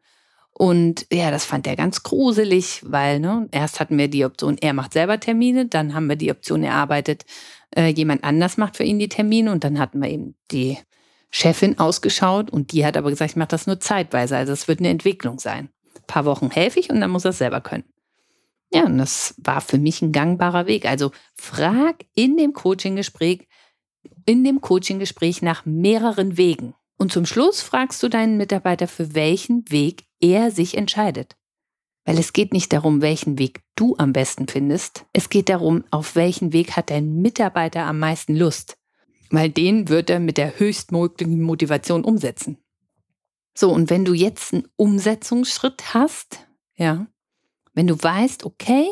Und 0.59 1.07
ja, 1.11 1.31
das 1.31 1.45
fand 1.45 1.65
er 1.67 1.77
ganz 1.77 2.03
gruselig, 2.03 2.81
weil 2.85 3.19
ne, 3.19 3.47
erst 3.51 3.79
hatten 3.79 3.97
wir 3.97 4.09
die 4.09 4.25
Option, 4.25 4.57
er 4.59 4.73
macht 4.73 4.93
selber 4.93 5.19
Termine, 5.19 5.67
dann 5.67 5.93
haben 5.93 6.07
wir 6.07 6.17
die 6.17 6.31
Option 6.31 6.63
erarbeitet, 6.63 7.25
äh, 7.75 7.87
jemand 7.87 8.25
anders 8.25 8.57
macht 8.57 8.75
für 8.75 8.83
ihn 8.83 8.99
die 8.99 9.07
Termine 9.07 9.51
und 9.51 9.63
dann 9.63 9.79
hatten 9.79 10.01
wir 10.01 10.09
eben 10.09 10.35
die 10.51 10.77
Chefin 11.31 11.79
ausgeschaut 11.79 12.51
und 12.51 12.73
die 12.73 12.85
hat 12.85 12.97
aber 12.97 13.09
gesagt, 13.09 13.31
ich 13.31 13.37
mache 13.37 13.49
das 13.49 13.67
nur 13.67 13.79
zeitweise, 13.79 14.35
also 14.35 14.51
es 14.51 14.67
wird 14.67 14.79
eine 14.79 14.89
Entwicklung 14.89 15.39
sein 15.39 15.69
paar 16.09 16.25
Wochen 16.25 16.49
helfe 16.49 16.81
ich 16.81 16.89
und 16.89 16.99
dann 16.99 17.11
muss 17.11 17.23
er 17.23 17.29
es 17.29 17.37
selber 17.37 17.61
können. 17.61 17.85
Ja, 18.73 18.85
und 18.85 18.97
das 18.97 19.35
war 19.37 19.61
für 19.61 19.77
mich 19.77 20.01
ein 20.01 20.11
gangbarer 20.11 20.67
Weg. 20.67 20.85
Also 20.85 21.11
frag 21.35 22.05
in 22.13 22.35
dem 22.35 22.53
Coaching-Gespräch, 22.53 23.47
in 24.25 24.43
dem 24.43 24.59
Coaching-Gespräch 24.59 25.41
nach 25.41 25.65
mehreren 25.65 26.37
Wegen. 26.37 26.75
Und 26.99 27.13
zum 27.13 27.25
Schluss 27.25 27.61
fragst 27.61 28.03
du 28.03 28.09
deinen 28.09 28.35
Mitarbeiter, 28.35 28.87
für 28.87 29.15
welchen 29.15 29.63
Weg 29.71 30.03
er 30.19 30.51
sich 30.51 30.75
entscheidet. 30.75 31.37
Weil 32.03 32.17
es 32.17 32.33
geht 32.33 32.51
nicht 32.51 32.73
darum, 32.73 33.01
welchen 33.01 33.39
Weg 33.39 33.61
du 33.75 33.95
am 33.97 34.11
besten 34.11 34.49
findest. 34.49 35.05
Es 35.13 35.29
geht 35.29 35.47
darum, 35.47 35.85
auf 35.91 36.15
welchen 36.15 36.51
Weg 36.51 36.75
hat 36.75 36.89
dein 36.89 37.21
Mitarbeiter 37.21 37.85
am 37.85 37.99
meisten 37.99 38.35
Lust. 38.35 38.77
Weil 39.29 39.49
den 39.49 39.87
wird 39.87 40.09
er 40.09 40.19
mit 40.19 40.37
der 40.37 40.59
höchstmöglichen 40.59 41.41
Motivation 41.41 42.03
umsetzen. 42.03 42.57
So, 43.57 43.71
und 43.71 43.89
wenn 43.89 44.03
du 44.03 44.13
jetzt 44.13 44.53
einen 44.53 44.67
Umsetzungsschritt 44.75 45.93
hast, 45.93 46.47
ja, 46.75 47.07
wenn 47.73 47.87
du 47.87 47.95
weißt, 47.95 48.43
okay, 48.43 48.89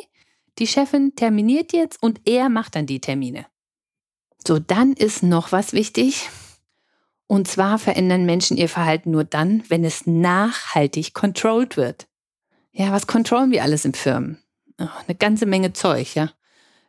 die 0.60 0.68
Chefin 0.68 1.14
terminiert 1.16 1.74
jetzt 1.74 2.02
und 2.02 2.22
er 2.26 2.48
macht 2.48 2.76
dann 2.76 2.86
die 2.86 3.02
Termine. 3.02 3.48
So, 4.46 4.60
dann 4.60 4.94
ist 4.94 5.24
noch 5.24 5.52
was 5.52 5.74
wichtig. 5.74 6.30
Und 7.27 7.48
zwar 7.48 7.77
verändern 7.77 8.25
Menschen 8.25 8.57
ihr 8.57 8.69
Verhalten 8.69 9.12
nur 9.12 9.25
dann, 9.25 9.63
wenn 9.67 9.84
es 9.84 10.07
nachhaltig 10.07 11.13
controlled 11.13 11.75
wird. 11.75 12.07
Ja, 12.72 12.91
was 12.91 13.07
kontrollen 13.07 13.51
wir 13.51 13.63
alles 13.63 13.86
in 13.86 13.93
Firmen? 13.93 14.41
Oh, 14.79 14.88
eine 15.05 15.17
ganze 15.17 15.46
Menge 15.46 15.74
Zeug, 15.74 16.15
ja. 16.15 16.31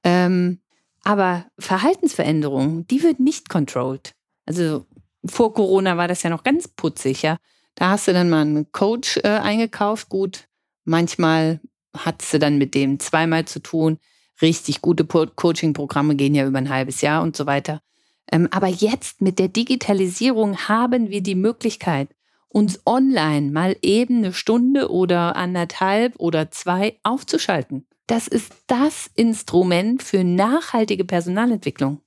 Ähm, 0.05 0.61
aber 1.03 1.47
Verhaltensveränderung, 1.59 2.87
die 2.87 3.03
wird 3.03 3.19
nicht 3.19 3.49
controlled. 3.49 4.15
Also 4.47 4.87
vor 5.27 5.55
Corona 5.55 5.97
war 5.97 6.07
das 6.07 6.23
ja 6.23 6.31
noch 6.31 6.45
ganz 6.45 6.69
putzig, 6.69 7.23
ja. 7.23 7.39
Da 7.75 7.91
hast 7.91 8.07
du 8.09 8.13
dann 8.13 8.31
mal 8.31 8.43
einen 8.43 8.71
Coach 8.73 9.19
äh, 9.19 9.29
eingekauft. 9.29 10.09
Gut, 10.09 10.49
manchmal 10.85 11.61
hat 11.97 12.23
sie 12.23 12.39
dann 12.39 12.59
mit 12.59 12.75
dem 12.75 13.01
zweimal 13.01 13.45
zu 13.45 13.61
tun. 13.61 13.99
Richtig 14.43 14.83
gute 14.83 15.05
Coaching-Programme 15.05 16.15
gehen 16.15 16.35
ja 16.35 16.47
über 16.47 16.59
ein 16.59 16.71
halbes 16.71 17.01
Jahr 17.01 17.23
und 17.23 17.37
so 17.37 17.47
weiter. 17.47 17.81
Ähm, 18.31 18.49
aber 18.51 18.67
jetzt 18.67 19.21
mit 19.21 19.39
der 19.39 19.49
Digitalisierung 19.49 20.57
haben 20.69 21.11
wir 21.11 21.23
die 21.23 21.35
Möglichkeit, 21.35 22.09
uns 22.49 22.81
online 22.87 23.51
mal 23.51 23.77
eben 23.83 24.19
eine 24.19 24.33
Stunde 24.33 24.91
oder 24.91 25.37
anderthalb 25.37 26.15
oder 26.19 26.51
zwei 26.51 26.99
aufzuschalten. 27.03 27.87
Das 28.07 28.27
ist 28.27 28.53
das 28.67 29.11
Instrument 29.15 30.03
für 30.03 30.25
nachhaltige 30.25 31.05
Personalentwicklung. 31.05 32.01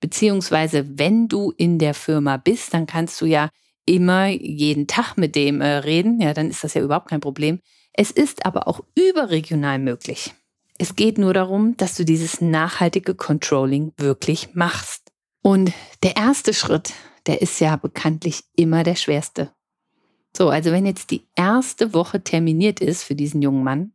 Beziehungsweise, 0.00 0.98
wenn 0.98 1.28
du 1.28 1.52
in 1.56 1.78
der 1.78 1.94
Firma 1.94 2.36
bist, 2.36 2.74
dann 2.74 2.86
kannst 2.86 3.20
du 3.20 3.26
ja 3.26 3.50
immer 3.86 4.26
jeden 4.26 4.86
Tag 4.86 5.16
mit 5.16 5.36
dem 5.36 5.60
äh, 5.60 5.76
reden, 5.76 6.20
ja, 6.20 6.34
dann 6.34 6.50
ist 6.50 6.64
das 6.64 6.74
ja 6.74 6.82
überhaupt 6.82 7.08
kein 7.08 7.20
Problem. 7.20 7.60
Es 7.92 8.10
ist 8.10 8.44
aber 8.44 8.66
auch 8.66 8.80
überregional 8.96 9.78
möglich. 9.78 10.34
Es 10.78 10.96
geht 10.96 11.18
nur 11.18 11.32
darum, 11.32 11.76
dass 11.76 11.94
du 11.94 12.04
dieses 12.04 12.40
nachhaltige 12.40 13.14
Controlling 13.14 13.92
wirklich 13.96 14.54
machst. 14.54 15.03
Und 15.46 15.74
der 16.02 16.16
erste 16.16 16.54
Schritt, 16.54 16.94
der 17.26 17.42
ist 17.42 17.60
ja 17.60 17.76
bekanntlich 17.76 18.44
immer 18.56 18.82
der 18.82 18.94
schwerste. 18.94 19.52
So, 20.34 20.48
also 20.48 20.72
wenn 20.72 20.86
jetzt 20.86 21.10
die 21.10 21.28
erste 21.36 21.92
Woche 21.92 22.24
terminiert 22.24 22.80
ist 22.80 23.02
für 23.02 23.14
diesen 23.14 23.42
jungen 23.42 23.62
Mann 23.62 23.92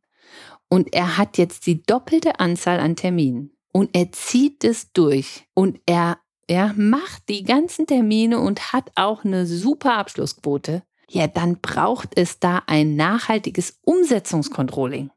und 0.70 0.94
er 0.94 1.18
hat 1.18 1.40
jetzt 1.40 1.66
die 1.66 1.82
doppelte 1.82 2.40
Anzahl 2.40 2.80
an 2.80 2.96
Terminen 2.96 3.58
und 3.74 3.90
er 3.94 4.12
zieht 4.12 4.64
es 4.64 4.94
durch 4.94 5.48
und 5.56 5.82
er 5.88 6.20
ja, 6.48 6.72
macht 6.78 7.28
die 7.30 7.44
ganzen 7.44 7.88
Termine 7.88 8.40
und 8.40 8.72
hat 8.72 8.92
auch 8.94 9.26
eine 9.26 9.48
super 9.48 9.98
Abschlussquote, 9.98 10.84
ja, 11.10 11.26
dann 11.26 11.60
braucht 11.62 12.16
es 12.16 12.40
da 12.40 12.62
ein 12.68 12.96
nachhaltiges 12.96 13.80
Umsetzungskontrolling. 13.82 15.10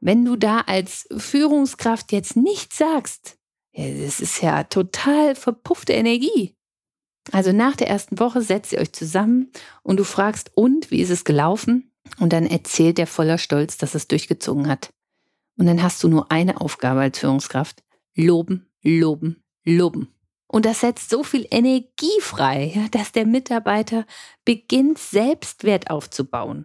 Wenn 0.00 0.26
du 0.26 0.36
da 0.36 0.60
als 0.66 1.08
Führungskraft 1.16 2.12
jetzt 2.12 2.36
nichts 2.36 2.76
sagst, 2.76 3.37
das 3.74 4.20
ist 4.20 4.42
ja 4.42 4.64
total 4.64 5.34
verpuffte 5.34 5.92
Energie. 5.92 6.54
Also 7.32 7.52
nach 7.52 7.76
der 7.76 7.88
ersten 7.88 8.18
Woche 8.18 8.42
setzt 8.42 8.72
ihr 8.72 8.80
euch 8.80 8.92
zusammen 8.92 9.50
und 9.82 9.98
du 9.98 10.04
fragst, 10.04 10.50
und 10.54 10.90
wie 10.90 11.00
ist 11.00 11.10
es 11.10 11.24
gelaufen? 11.24 11.92
Und 12.18 12.32
dann 12.32 12.46
erzählt 12.46 12.98
er 12.98 13.06
voller 13.06 13.38
Stolz, 13.38 13.76
dass 13.76 13.94
es 13.94 14.08
durchgezogen 14.08 14.66
hat. 14.66 14.90
Und 15.58 15.66
dann 15.66 15.82
hast 15.82 16.02
du 16.02 16.08
nur 16.08 16.30
eine 16.30 16.60
Aufgabe 16.60 17.00
als 17.00 17.18
Führungskraft. 17.18 17.82
Loben, 18.14 18.66
loben, 18.82 19.42
loben. 19.64 20.08
Und 20.46 20.64
das 20.64 20.80
setzt 20.80 21.10
so 21.10 21.22
viel 21.22 21.46
Energie 21.50 22.20
frei, 22.20 22.88
dass 22.92 23.12
der 23.12 23.26
Mitarbeiter 23.26 24.06
beginnt, 24.44 24.98
Selbstwert 24.98 25.90
aufzubauen. 25.90 26.64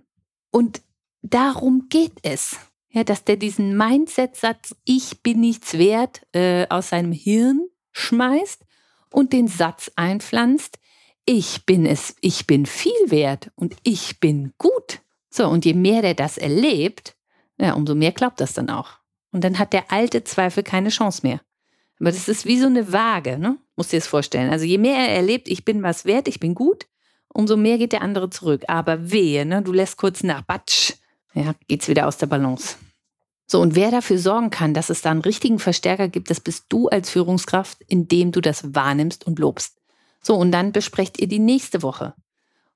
Und 0.51 0.81
darum 1.22 1.88
geht 1.89 2.13
es. 2.22 2.55
Ja, 2.96 3.04
dass 3.04 3.24
der 3.24 3.38
diesen 3.38 3.76
Mindset-Satz, 3.76 4.76
ich 4.86 5.24
bin 5.24 5.40
nichts 5.40 5.80
wert, 5.80 6.22
äh, 6.32 6.68
aus 6.70 6.90
seinem 6.90 7.12
Hirn 7.12 7.68
schmeißt 7.92 8.64
und 9.10 9.34
den 9.34 9.48
Satz 9.48 9.92
einpflanzt, 9.96 10.78
ich 11.26 11.66
bin 11.66 11.88
es, 11.88 12.16
ich 12.22 12.46
bin 12.46 12.68
viel 12.68 12.92
wert 13.08 13.52
und 13.56 13.76
ich 13.82 14.20
bin 14.20 14.54
gut. 14.60 15.00
So, 15.32 15.48
und 15.48 15.66
je 15.66 15.74
mehr 15.74 16.04
der 16.04 16.14
das 16.14 16.38
erlebt, 16.38 17.16
ja, 17.58 17.74
umso 17.74 17.96
mehr 17.96 18.12
glaubt 18.12 18.40
das 18.40 18.54
dann 18.54 18.70
auch. 18.70 19.00
Und 19.32 19.44
dann 19.44 19.58
hat 19.58 19.74
der 19.74 19.92
alte 19.92 20.24
Zweifel 20.24 20.62
keine 20.62 20.90
Chance 20.90 21.22
mehr. 21.24 21.42
Aber 22.00 22.12
das 22.12 22.28
ist 22.28 22.46
wie 22.46 22.60
so 22.60 22.68
eine 22.68 22.94
Waage, 22.94 23.40
ne? 23.40 23.58
Muss 23.76 23.88
dir 23.88 24.00
das 24.00 24.08
vorstellen. 24.08 24.52
Also 24.52 24.66
je 24.66 24.78
mehr 24.78 24.98
er 24.98 25.16
erlebt, 25.16 25.48
ich 25.48 25.66
bin 25.66 25.82
was 25.82 26.06
wert, 26.06 26.28
ich 26.28 26.40
bin 26.40 26.54
gut, 26.54 26.86
umso 27.30 27.58
mehr 27.58 27.80
geht 27.80 27.94
der 27.94 28.04
andere 28.04 28.30
zurück. 28.30 28.66
Aber 28.68 29.10
wehe, 29.12 29.46
ne? 29.48 29.64
Du 29.64 29.72
lässt 29.72 29.98
kurz 29.98 30.22
nach, 30.22 30.44
batsch, 30.44 30.94
ja, 31.34 31.56
geht's 31.68 31.88
wieder 31.88 32.08
aus 32.08 32.18
der 32.18 32.28
Balance. 32.28 32.76
So, 33.53 33.62
und 33.62 33.75
wer 33.75 33.91
dafür 33.91 34.17
sorgen 34.17 34.50
kann, 34.50 34.74
dass 34.74 34.89
es 34.89 35.03
da 35.03 35.12
einen 35.12 35.22
richtigen 35.22 35.60
Verstärker 35.60 36.07
gibt, 36.07 36.31
das 36.31 36.39
bist 36.39 36.65
du 36.69 36.88
als 36.88 37.12
Führungskraft, 37.12 37.83
indem 37.88 38.31
du 38.31 38.41
das 38.41 38.74
wahrnimmst 38.74 39.27
und 39.27 39.38
lobst. 39.38 39.79
So, 40.24 40.33
und 40.33 40.51
dann 40.51 40.72
besprecht 40.72 41.22
ihr 41.22 41.27
die 41.27 41.38
nächste 41.38 41.83
Woche. 41.83 42.15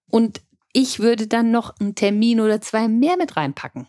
Und 0.07 0.43
ich 0.73 0.99
würde 0.99 1.25
dann 1.25 1.49
noch 1.49 1.75
einen 1.79 1.95
Termin 1.95 2.39
oder 2.39 2.61
zwei 2.61 2.87
mehr 2.87 3.17
mit 3.17 3.35
reinpacken. 3.35 3.87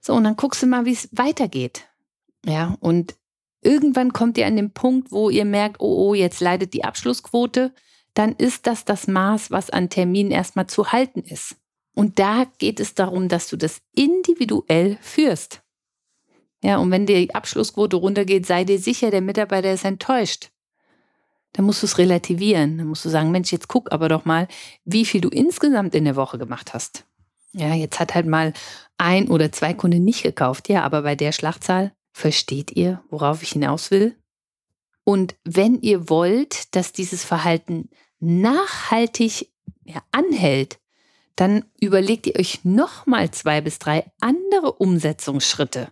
So, 0.00 0.14
und 0.14 0.24
dann 0.24 0.34
guckst 0.34 0.60
du 0.64 0.66
mal, 0.66 0.84
wie 0.84 0.94
es 0.94 1.08
weitergeht. 1.12 1.86
Ja, 2.44 2.76
und 2.80 3.14
irgendwann 3.60 4.12
kommt 4.12 4.36
ihr 4.36 4.48
an 4.48 4.56
den 4.56 4.72
Punkt, 4.72 5.12
wo 5.12 5.30
ihr 5.30 5.44
merkt, 5.44 5.76
oh, 5.78 6.08
oh, 6.08 6.14
jetzt 6.14 6.40
leidet 6.40 6.74
die 6.74 6.82
Abschlussquote. 6.82 7.72
Dann 8.14 8.32
ist 8.32 8.66
das 8.66 8.84
das 8.84 9.06
Maß, 9.06 9.52
was 9.52 9.70
an 9.70 9.90
Terminen 9.90 10.32
erstmal 10.32 10.66
zu 10.66 10.90
halten 10.90 11.20
ist. 11.20 11.54
Und 11.94 12.18
da 12.18 12.46
geht 12.58 12.80
es 12.80 12.96
darum, 12.96 13.28
dass 13.28 13.46
du 13.46 13.56
das 13.56 13.80
individuell 13.94 14.98
führst. 15.02 15.62
Ja, 16.62 16.78
und 16.78 16.90
wenn 16.90 17.06
die 17.06 17.34
Abschlussquote 17.34 17.96
runtergeht, 17.96 18.46
sei 18.46 18.64
dir 18.64 18.78
sicher, 18.78 19.10
der 19.10 19.22
Mitarbeiter 19.22 19.72
ist 19.72 19.84
enttäuscht. 19.84 20.50
Dann 21.52 21.64
musst 21.64 21.82
du 21.82 21.86
es 21.86 21.98
relativieren. 21.98 22.78
Dann 22.78 22.86
musst 22.86 23.04
du 23.04 23.08
sagen, 23.08 23.30
Mensch, 23.30 23.50
jetzt 23.50 23.68
guck 23.68 23.92
aber 23.92 24.08
doch 24.08 24.24
mal, 24.24 24.46
wie 24.84 25.04
viel 25.04 25.20
du 25.20 25.28
insgesamt 25.28 25.94
in 25.94 26.04
der 26.04 26.16
Woche 26.16 26.38
gemacht 26.38 26.74
hast. 26.74 27.04
Ja, 27.52 27.74
jetzt 27.74 27.98
hat 27.98 28.14
halt 28.14 28.26
mal 28.26 28.52
ein 28.98 29.28
oder 29.28 29.50
zwei 29.50 29.74
Kunden 29.74 30.04
nicht 30.04 30.22
gekauft. 30.22 30.68
Ja, 30.68 30.82
aber 30.82 31.02
bei 31.02 31.16
der 31.16 31.32
Schlachtzahl 31.32 31.92
versteht 32.12 32.76
ihr, 32.76 33.02
worauf 33.08 33.42
ich 33.42 33.52
hinaus 33.52 33.90
will? 33.90 34.16
Und 35.02 35.34
wenn 35.44 35.80
ihr 35.80 36.08
wollt, 36.08 36.74
dass 36.76 36.92
dieses 36.92 37.24
Verhalten 37.24 37.88
nachhaltig 38.20 39.48
ja, 39.84 40.02
anhält, 40.12 40.78
dann 41.34 41.64
überlegt 41.80 42.26
ihr 42.26 42.36
euch 42.38 42.64
nochmal 42.64 43.30
zwei 43.30 43.60
bis 43.62 43.78
drei 43.78 44.04
andere 44.20 44.72
Umsetzungsschritte. 44.72 45.88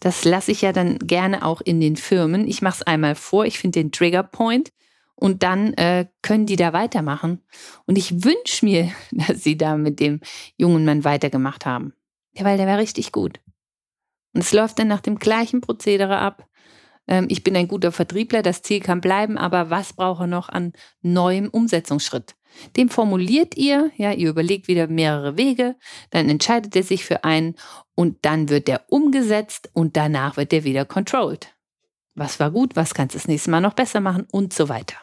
Das 0.00 0.24
lasse 0.24 0.50
ich 0.50 0.62
ja 0.62 0.72
dann 0.72 0.98
gerne 0.98 1.44
auch 1.44 1.60
in 1.60 1.80
den 1.80 1.96
Firmen. 1.96 2.48
Ich 2.48 2.62
mache 2.62 2.78
es 2.80 2.82
einmal 2.82 3.14
vor, 3.14 3.44
ich 3.44 3.58
finde 3.58 3.80
den 3.80 3.92
Trigger 3.92 4.22
Point 4.22 4.70
und 5.14 5.42
dann 5.42 5.74
äh, 5.74 6.06
können 6.22 6.46
die 6.46 6.56
da 6.56 6.72
weitermachen. 6.72 7.42
Und 7.86 7.96
ich 7.96 8.24
wünsche 8.24 8.64
mir, 8.64 8.90
dass 9.12 9.42
sie 9.44 9.56
da 9.56 9.76
mit 9.76 10.00
dem 10.00 10.20
jungen 10.56 10.84
Mann 10.84 11.04
weitergemacht 11.04 11.66
haben. 11.66 11.92
Ja, 12.34 12.44
weil 12.44 12.56
der 12.56 12.66
war 12.66 12.78
richtig 12.78 13.12
gut. 13.12 13.40
Und 14.34 14.40
es 14.40 14.52
läuft 14.52 14.78
dann 14.78 14.88
nach 14.88 15.00
dem 15.00 15.18
gleichen 15.18 15.60
Prozedere 15.60 16.18
ab. 16.18 16.48
Ähm, 17.06 17.26
ich 17.28 17.44
bin 17.44 17.56
ein 17.56 17.68
guter 17.68 17.92
Vertriebler, 17.92 18.42
das 18.42 18.62
Ziel 18.62 18.80
kann 18.80 19.00
bleiben, 19.00 19.38
aber 19.38 19.70
was 19.70 19.92
brauche 19.92 20.26
noch 20.26 20.48
an 20.48 20.72
neuem 21.02 21.48
Umsetzungsschritt? 21.48 22.34
Den 22.76 22.88
formuliert 22.88 23.56
ihr, 23.56 23.90
ja, 23.96 24.12
ihr 24.12 24.28
überlegt 24.28 24.68
wieder 24.68 24.86
mehrere 24.86 25.36
Wege, 25.36 25.76
dann 26.10 26.28
entscheidet 26.28 26.74
er 26.76 26.82
sich 26.82 27.04
für 27.04 27.24
einen 27.24 27.56
und 27.94 28.18
dann 28.22 28.48
wird 28.48 28.68
der 28.68 28.84
umgesetzt 28.90 29.70
und 29.72 29.96
danach 29.96 30.36
wird 30.36 30.52
der 30.52 30.64
wieder 30.64 30.84
controlled. 30.84 31.54
Was 32.14 32.40
war 32.40 32.50
gut, 32.50 32.76
was 32.76 32.94
kannst 32.94 33.14
du 33.14 33.18
das 33.18 33.28
nächste 33.28 33.50
Mal 33.50 33.60
noch 33.60 33.74
besser 33.74 34.00
machen 34.00 34.26
und 34.30 34.52
so 34.52 34.68
weiter. 34.68 34.96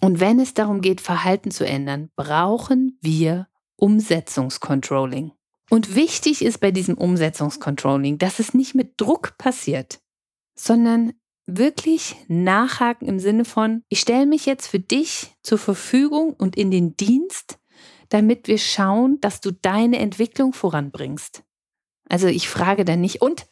Und 0.00 0.20
wenn 0.20 0.40
es 0.40 0.54
darum 0.54 0.80
geht, 0.80 1.00
Verhalten 1.00 1.50
zu 1.50 1.66
ändern, 1.66 2.10
brauchen 2.16 2.98
wir 3.00 3.48
Umsetzungscontrolling. 3.76 5.32
Und 5.70 5.94
wichtig 5.94 6.44
ist 6.44 6.60
bei 6.60 6.70
diesem 6.70 6.98
Umsetzungscontrolling, 6.98 8.18
dass 8.18 8.38
es 8.38 8.52
nicht 8.52 8.74
mit 8.74 9.00
Druck 9.00 9.38
passiert, 9.38 10.00
sondern 10.54 11.14
wirklich 11.46 12.16
nachhaken 12.28 13.08
im 13.08 13.18
Sinne 13.18 13.44
von, 13.44 13.82
ich 13.88 14.00
stelle 14.00 14.26
mich 14.26 14.46
jetzt 14.46 14.66
für 14.66 14.80
dich 14.80 15.34
zur 15.42 15.58
Verfügung 15.58 16.34
und 16.34 16.56
in 16.56 16.70
den 16.70 16.96
Dienst, 16.96 17.58
damit 18.08 18.48
wir 18.48 18.58
schauen, 18.58 19.20
dass 19.20 19.40
du 19.40 19.52
deine 19.52 19.98
Entwicklung 19.98 20.52
voranbringst. 20.52 21.42
Also 22.08 22.26
ich 22.26 22.48
frage 22.48 22.84
dann 22.84 23.00
nicht, 23.00 23.22
und 23.22 23.46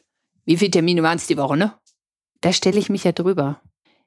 wie 0.44 0.56
viele 0.56 0.70
Termine 0.70 1.02
waren 1.02 1.16
es 1.16 1.26
die 1.26 1.36
Woche, 1.36 1.56
ne? 1.56 1.74
Da 2.40 2.52
stelle 2.52 2.78
ich 2.78 2.88
mich 2.88 3.04
ja 3.04 3.12
drüber. 3.12 3.60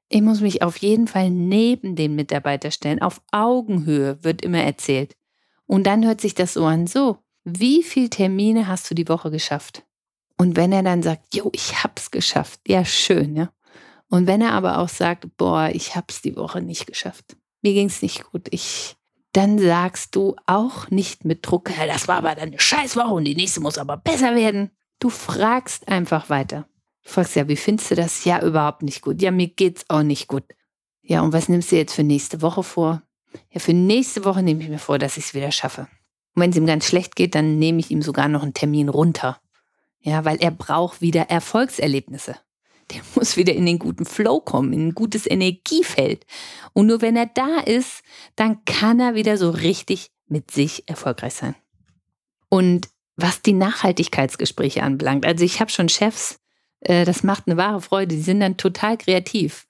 Ich 0.10 0.22
muss 0.22 0.41
mich 0.41 0.62
auf 0.62 0.78
jeden 0.78 1.08
Fall 1.08 1.30
neben 1.30 1.96
den 1.96 2.15
Mitarbeiter 2.15 2.72
stellen. 2.72 3.02
Auf 3.02 3.22
Augenhöhe 3.32 4.24
wird 4.24 4.41
immer 4.41 4.62
erzählt. 4.62 5.15
Und 5.65 5.86
dann 5.86 6.06
hört 6.06 6.22
sich 6.22 6.36
das 6.36 6.54
so 6.54 6.65
an, 6.65 6.88
so, 6.88 7.17
wie 7.43 7.84
viele 7.84 8.10
Termine 8.10 8.67
hast 8.67 8.89
du 8.89 8.96
die 8.96 9.08
Woche 9.08 9.32
geschafft? 9.32 9.84
Und 10.38 10.56
wenn 10.56 10.72
er 10.72 10.84
dann 10.84 11.04
sagt, 11.04 11.34
jo, 11.36 11.50
ich 11.54 11.84
hab's 11.84 12.12
geschafft, 12.12 12.62
ja, 12.67 12.86
schön, 12.86 13.36
ja. 13.36 13.52
Und 14.13 14.28
wenn 14.28 14.41
er 14.41 14.52
aber 14.52 14.78
auch 14.78 14.89
sagt, 14.89 15.26
boah, 15.38 15.71
ich 15.73 15.95
hab's 15.95 16.21
die 16.21 16.36
Woche 16.36 16.62
nicht 16.62 16.86
geschafft, 16.86 17.36
mir 17.63 17.73
ging's 17.73 18.04
nicht 18.04 18.23
gut, 18.26 18.47
ich, 18.52 18.95
dann 19.32 19.58
sagst 19.58 20.15
du 20.15 20.36
auch 20.45 20.91
nicht 20.91 21.26
mit 21.26 21.39
Druck, 21.41 21.71
das 21.88 22.08
war 22.08 22.17
aber 22.17 22.36
dann 22.36 22.49
eine 22.49 22.60
Scheißwoche 22.60 23.12
und 23.12 23.26
die 23.26 23.34
nächste 23.34 23.60
muss 23.60 23.80
aber 23.80 23.97
besser 23.97 24.36
werden. 24.36 24.69
Du 24.99 25.10
fragst 25.10 25.88
einfach 25.88 26.30
weiter. 26.30 26.67
Du 27.02 27.10
fragst 27.10 27.36
ja, 27.36 27.47
wie 27.47 27.56
findest 27.56 27.89
du 27.89 27.95
das? 27.95 28.23
Ja, 28.23 28.39
überhaupt 28.43 28.84
nicht 28.84 29.02
gut. 29.02 29.19
Ja, 29.19 29.32
mir 29.32 29.47
geht's 29.47 29.84
auch 29.88 30.04
nicht 30.04 30.28
gut. 30.28 30.43
Ja, 31.02 31.21
und 31.21 31.34
was 31.34 31.49
nimmst 31.49 31.71
du 31.71 31.78
jetzt 31.78 31.95
für 31.95 32.04
nächste 32.04 32.43
Woche 32.43 32.62
vor? 32.62 33.02
Ja, 33.49 33.60
für 33.60 33.73
nächste 33.73 34.26
Woche 34.26 34.43
nehme 34.43 34.62
ich 34.62 34.69
mir 34.69 34.78
vor, 34.78 34.99
dass 34.99 35.17
ich 35.17 35.26
es 35.26 35.34
wieder 35.34 35.52
schaffe. 35.52 35.88
Und 36.36 36.43
wenn 36.43 36.52
es 36.52 36.56
ihm 36.56 36.67
ganz 36.67 36.86
schlecht 36.86 37.15
geht, 37.15 37.34
dann 37.34 37.58
nehme 37.58 37.80
ich 37.80 37.89
ihm 37.89 38.04
sogar 38.04 38.28
noch 38.28 38.43
einen 38.43 38.54
Termin 38.54 38.89
runter. 38.89 39.41
Ja, 40.02 40.23
weil 40.23 40.38
er 40.38 40.52
braucht 40.52 41.02
wieder 41.02 41.32
Erfolgserlebnisse 41.32 42.36
der 42.91 43.02
muss 43.15 43.38
wieder 43.38 43.54
in 43.54 43.65
den 43.65 43.80
guten 43.80 44.06
Flow 44.06 44.39
kommen, 44.39 44.74
in 44.74 44.88
ein 44.88 44.96
gutes 44.96 45.30
Energiefeld. 45.30 46.26
Und 46.74 46.88
nur 46.88 47.02
wenn 47.02 47.15
er 47.15 47.28
da 47.28 47.60
ist, 47.60 48.04
dann 48.36 48.63
kann 48.65 49.00
er 49.00 49.15
wieder 49.15 49.38
so 49.38 49.50
richtig 49.50 50.12
mit 50.28 50.52
sich 50.52 50.88
erfolgreich 50.88 51.34
sein. 51.34 51.56
Und 52.50 52.89
was 53.15 53.41
die 53.41 53.54
Nachhaltigkeitsgespräche 53.54 54.84
anbelangt, 54.84 55.26
also 55.26 55.43
ich 55.43 55.60
habe 55.60 55.72
schon 55.72 55.89
Chefs, 55.89 56.39
äh, 56.82 57.06
das 57.06 57.24
macht 57.24 57.48
eine 57.48 57.58
wahre 57.58 57.82
Freude, 57.82 58.15
die 58.15 58.22
sind 58.22 58.39
dann 58.39 58.58
total 58.58 58.98
kreativ. 58.98 59.67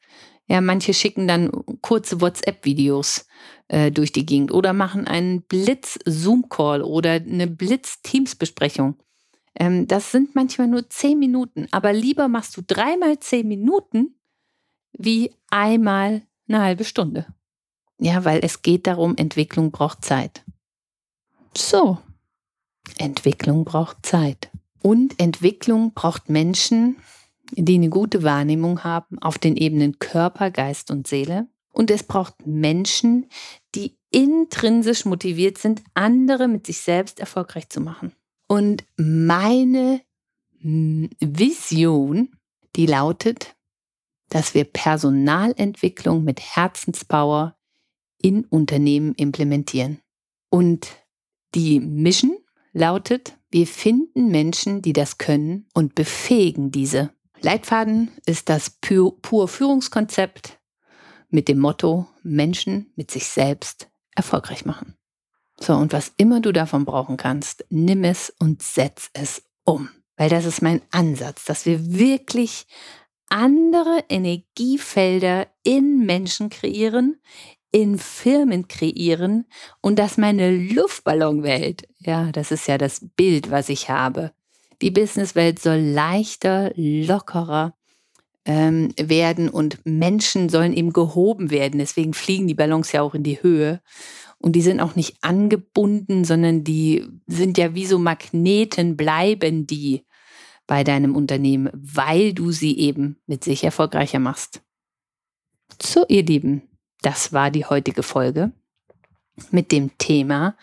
Ja, 0.48 0.60
manche 0.60 0.94
schicken 0.94 1.28
dann 1.28 1.52
kurze 1.82 2.20
WhatsApp-Videos 2.20 3.26
äh, 3.70 3.92
durch 3.92 4.12
die 4.12 4.26
Gegend 4.26 4.52
oder 4.52 4.74
machen 4.74 5.08
einen 5.08 5.42
Blitz-Zoom-Call 5.44 6.82
oder 6.82 7.14
eine 7.14 7.48
Blitz-Teams-Besprechung. 7.48 8.98
Ähm, 9.56 9.88
das 9.88 10.12
sind 10.12 10.36
manchmal 10.36 10.68
nur 10.68 10.90
zehn 10.90 11.20
Minuten, 11.20 11.68
aber 11.72 11.94
lieber 11.94 12.28
machst 12.28 12.58
du 12.58 12.62
dreimal 12.66 13.20
zehn 13.20 13.48
Minuten 13.48 14.16
wie 14.98 15.32
einmal 15.50 16.24
eine 16.48 16.62
halbe 16.62 16.84
Stunde. 16.84 17.28
Ja, 18.00 18.26
weil 18.26 18.40
es 18.44 18.62
geht 18.62 18.88
darum, 18.88 19.16
Entwicklung 19.16 19.72
braucht 19.72 20.04
Zeit. 20.04 20.44
So, 21.56 22.00
Entwicklung 22.98 23.66
braucht 23.66 24.06
Zeit. 24.06 24.50
Und 24.82 25.20
Entwicklung 25.20 25.94
braucht 25.94 26.30
Menschen, 26.30 26.98
die 27.52 27.76
eine 27.76 27.90
gute 27.90 28.24
Wahrnehmung 28.24 28.84
haben 28.84 29.20
auf 29.20 29.38
den 29.38 29.56
Ebenen 29.56 30.00
Körper, 30.00 30.52
Geist 30.52 30.92
und 30.92 31.08
Seele. 31.08 31.48
Und 31.72 31.90
es 31.90 32.04
braucht 32.04 32.46
Menschen, 32.46 33.28
die 33.76 33.98
intrinsisch 34.12 35.06
motiviert 35.06 35.58
sind, 35.58 35.82
andere 35.94 36.48
mit 36.48 36.68
sich 36.68 36.80
selbst 36.80 37.20
erfolgreich 37.20 37.70
zu 37.70 37.82
machen. 37.82 38.14
Und 38.54 38.86
meine 38.98 40.02
hm, 40.60 41.10
Vision, 41.20 42.30
die 42.76 42.86
lautet, 42.86 43.56
dass 44.30 44.54
wir 44.54 44.64
Personalentwicklung 44.64 46.24
mit 46.24 46.40
Herzenspower 46.40 47.58
in 48.22 48.46
Unternehmen 48.46 49.16
implementieren. 49.16 50.02
Und 50.52 50.88
die 51.56 51.80
Mission 51.80 52.38
lautet, 52.74 53.36
wir 53.50 53.66
finden 53.66 54.28
Menschen, 54.28 54.84
die 54.84 54.94
das 54.94 55.18
können 55.18 55.68
und 55.74 55.96
befähigen 55.96 56.70
diese. 56.70 57.10
Leitfaden 57.42 58.12
ist 58.28 58.50
das 58.50 58.70
pur, 58.70 59.20
pur 59.20 59.48
Führungskonzept 59.48 60.60
mit 61.30 61.48
dem 61.48 61.58
Motto 61.58 62.06
Menschen 62.22 62.92
mit 62.96 63.10
sich 63.10 63.26
selbst 63.26 63.90
erfolgreich 64.16 64.64
machen. 64.64 64.96
So, 65.60 65.74
und 65.74 65.94
was 65.94 66.12
immer 66.18 66.42
du 66.42 66.52
davon 66.52 66.86
brauchen 66.86 67.18
kannst, 67.18 67.66
nimm 67.70 68.04
es 68.04 68.34
und 68.40 68.62
setz 68.62 69.10
es 69.14 69.44
um. 69.64 69.90
Weil 70.18 70.30
das 70.30 70.46
ist 70.46 70.62
mein 70.62 70.82
Ansatz, 70.92 71.46
dass 71.46 71.66
wir 71.66 71.98
wirklich 71.98 72.66
andere 73.30 74.04
Energiefelder 74.10 75.48
in 75.64 76.06
Menschen 76.06 76.50
kreieren, 76.50 77.20
in 77.72 77.98
Firmen 77.98 78.68
kreieren 78.68 79.46
und 79.82 79.98
dass 79.98 80.18
meine 80.18 80.56
Luftballonwelt, 80.56 81.88
ja, 82.00 82.32
das 82.32 82.52
ist 82.52 82.68
ja 82.68 82.78
das 82.78 83.08
Bild, 83.16 83.50
was 83.50 83.70
ich 83.70 83.90
habe, 83.90 84.32
die 84.84 84.92
Businesswelt 84.92 85.60
soll 85.60 85.80
leichter, 85.80 86.72
lockerer 86.76 87.74
ähm, 88.46 88.94
werden 88.98 89.50
und 89.50 89.80
Menschen 89.86 90.50
sollen 90.50 90.74
eben 90.74 90.94
gehoben 90.94 91.50
werden. 91.50 91.80
Deswegen 91.80 92.14
fliegen 92.14 92.48
die 92.48 92.54
Ballons 92.54 92.92
ja 92.92 93.02
auch 93.02 93.16
in 93.16 93.24
die 93.24 93.42
Höhe. 93.42 93.82
Und 94.44 94.58
die 94.58 94.62
sind 94.62 94.82
auch 94.82 94.98
nicht 94.98 95.16
angebunden, 95.22 96.26
sondern 96.26 96.66
die 96.66 97.08
sind 97.28 97.58
ja 97.58 97.76
wie 97.76 97.86
so 97.86 97.98
Magneten, 97.98 98.98
bleiben 98.98 99.68
die 99.68 100.04
bei 100.68 100.84
deinem 100.84 101.16
Unternehmen, 101.16 101.72
weil 101.74 102.34
du 102.34 102.52
sie 102.52 102.78
eben 102.78 103.16
mit 103.26 103.46
sich 103.46 103.64
erfolgreicher 103.64 104.20
machst. 104.20 104.62
So, 105.82 106.06
ihr 106.10 106.26
Lieben, 106.26 106.64
das 107.02 107.32
war 107.32 107.52
die 107.52 107.64
heutige 107.64 108.04
Folge 108.04 108.52
mit 109.50 109.72
dem 109.72 109.98
Thema 109.98 110.58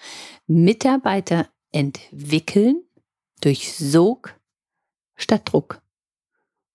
Mitarbeiter 0.46 1.48
entwickeln 1.72 2.82
durch 3.40 3.72
Sog 3.72 4.38
statt 5.16 5.50
Druck. 5.50 5.80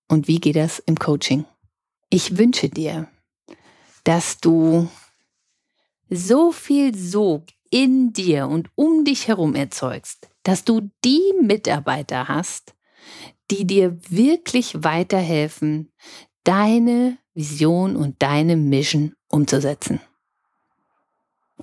Und 0.07 0.27
wie 0.27 0.39
geht 0.39 0.55
das 0.55 0.79
im 0.79 0.97
Coaching? 0.97 1.45
Ich 2.09 2.39
wünsche 2.39 2.69
dir, 2.69 3.07
dass 4.03 4.39
du 4.39 4.89
so 6.09 6.51
viel 6.51 6.95
Sog 6.95 7.45
in 7.69 8.13
dir 8.13 8.47
und 8.47 8.69
um 8.75 9.05
dich 9.05 9.27
herum 9.27 9.55
erzeugst, 9.55 10.29
dass 10.43 10.63
du 10.63 10.89
die 11.03 11.33
Mitarbeiter 11.41 12.27
hast, 12.27 12.75
die 13.51 13.65
dir 13.65 13.97
wirklich 14.09 14.83
weiterhelfen, 14.83 15.91
deine 16.43 17.17
Vision 17.33 17.95
und 17.95 18.21
deine 18.21 18.55
Mission 18.55 19.13
umzusetzen. 19.27 19.99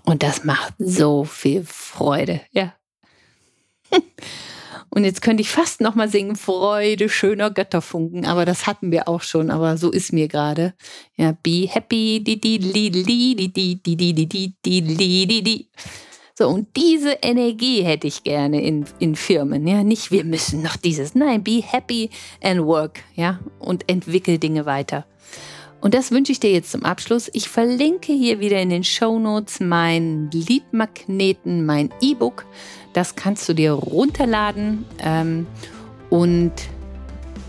Und 0.05 0.23
das 0.23 0.45
macht 0.45 0.75
so 0.79 1.25
viel 1.25 1.65
Freude, 1.65 2.41
ja. 2.51 2.75
Und 4.95 5.05
jetzt 5.05 5.23
könnte 5.23 5.41
ich 5.41 5.49
fast 5.49 5.81
noch 5.81 5.95
mal 5.95 6.11
singen 6.11 6.37
Freude 6.37 7.09
schöner 7.09 7.51
Götterfunken, 7.51 8.27
aber 8.27 8.45
das 8.45 8.67
hatten 8.67 8.93
wir 8.93 9.09
auch 9.09 9.23
schon, 9.23 9.51
aber 9.51 9.79
so 9.79 9.91
ist 9.91 10.13
mir 10.13 10.29
gerade. 10.29 10.75
Ja, 11.17 11.35
be 11.43 11.67
happy 11.67 12.23
di 12.23 12.39
di 12.39 12.59
li 12.59 12.91
li 12.91 13.35
di 13.35 13.51
di 13.51 13.81
di 13.81 13.97
di 13.97 14.15
di 14.15 14.27
di 14.27 14.55
di 14.63 14.81
li 14.81 15.27
di 15.27 15.43
di. 15.43 15.69
So, 16.35 16.47
und 16.49 16.77
diese 16.77 17.13
Energie 17.23 17.83
hätte 17.83 18.07
ich 18.07 18.23
gerne 18.23 18.63
in, 18.63 18.85
in 18.99 19.17
Firmen. 19.17 19.67
Ja, 19.67 19.83
nicht 19.83 20.11
wir 20.11 20.25
müssen 20.25 20.61
noch 20.61 20.77
dieses. 20.77 21.15
Nein, 21.15 21.43
be 21.43 21.63
happy 21.63 22.11
and 22.43 22.63
work. 22.67 23.03
Ja, 23.15 23.41
und 23.61 23.89
entwickel 23.89 24.37
Dinge 24.37 24.67
weiter. 24.67 25.07
Und 25.83 25.95
das 25.95 26.13
wünsche 26.13 26.31
ich 26.31 26.39
dir 26.39 26.53
jetzt 26.53 26.71
zum 26.71 26.85
Abschluss. 26.85 27.29
Ich 27.33 27.49
verlinke 27.49 28.13
hier 28.13 28.39
wieder 28.39 28.63
in 28.63 28.71
den 28.71 28.85
Show 28.85 29.19
Notes 29.19 29.59
meinen 29.59 30.31
Liedmagneten, 30.31 31.67
mein 31.67 31.91
E-Book. 32.01 32.47
Das 32.93 33.17
kannst 33.17 33.49
du 33.49 33.53
dir 33.53 33.73
runterladen. 33.73 34.85
Ähm, 35.01 35.49
und 36.09 36.53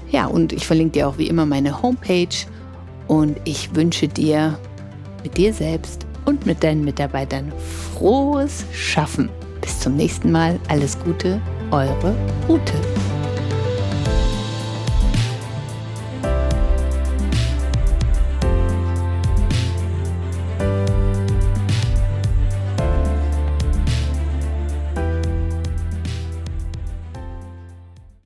ja, 0.09 0.25
und 0.25 0.51
ich 0.51 0.65
verlinke 0.65 0.93
dir 0.93 1.07
auch 1.07 1.19
wie 1.19 1.27
immer 1.27 1.45
meine 1.45 1.83
Homepage. 1.83 2.35
Und 3.07 3.37
ich 3.45 3.75
wünsche 3.75 4.07
dir 4.07 4.57
mit 5.21 5.37
dir 5.37 5.53
selbst 5.53 6.07
und 6.25 6.47
mit 6.47 6.63
deinen 6.63 6.83
Mitarbeitern 6.83 7.53
frohes 7.93 8.65
Schaffen. 8.73 9.29
Bis 9.61 9.79
zum 9.79 9.95
nächsten 9.95 10.31
Mal. 10.31 10.59
Alles 10.69 10.97
Gute, 11.03 11.39
eure 11.69 12.15
Ute. 12.49 12.73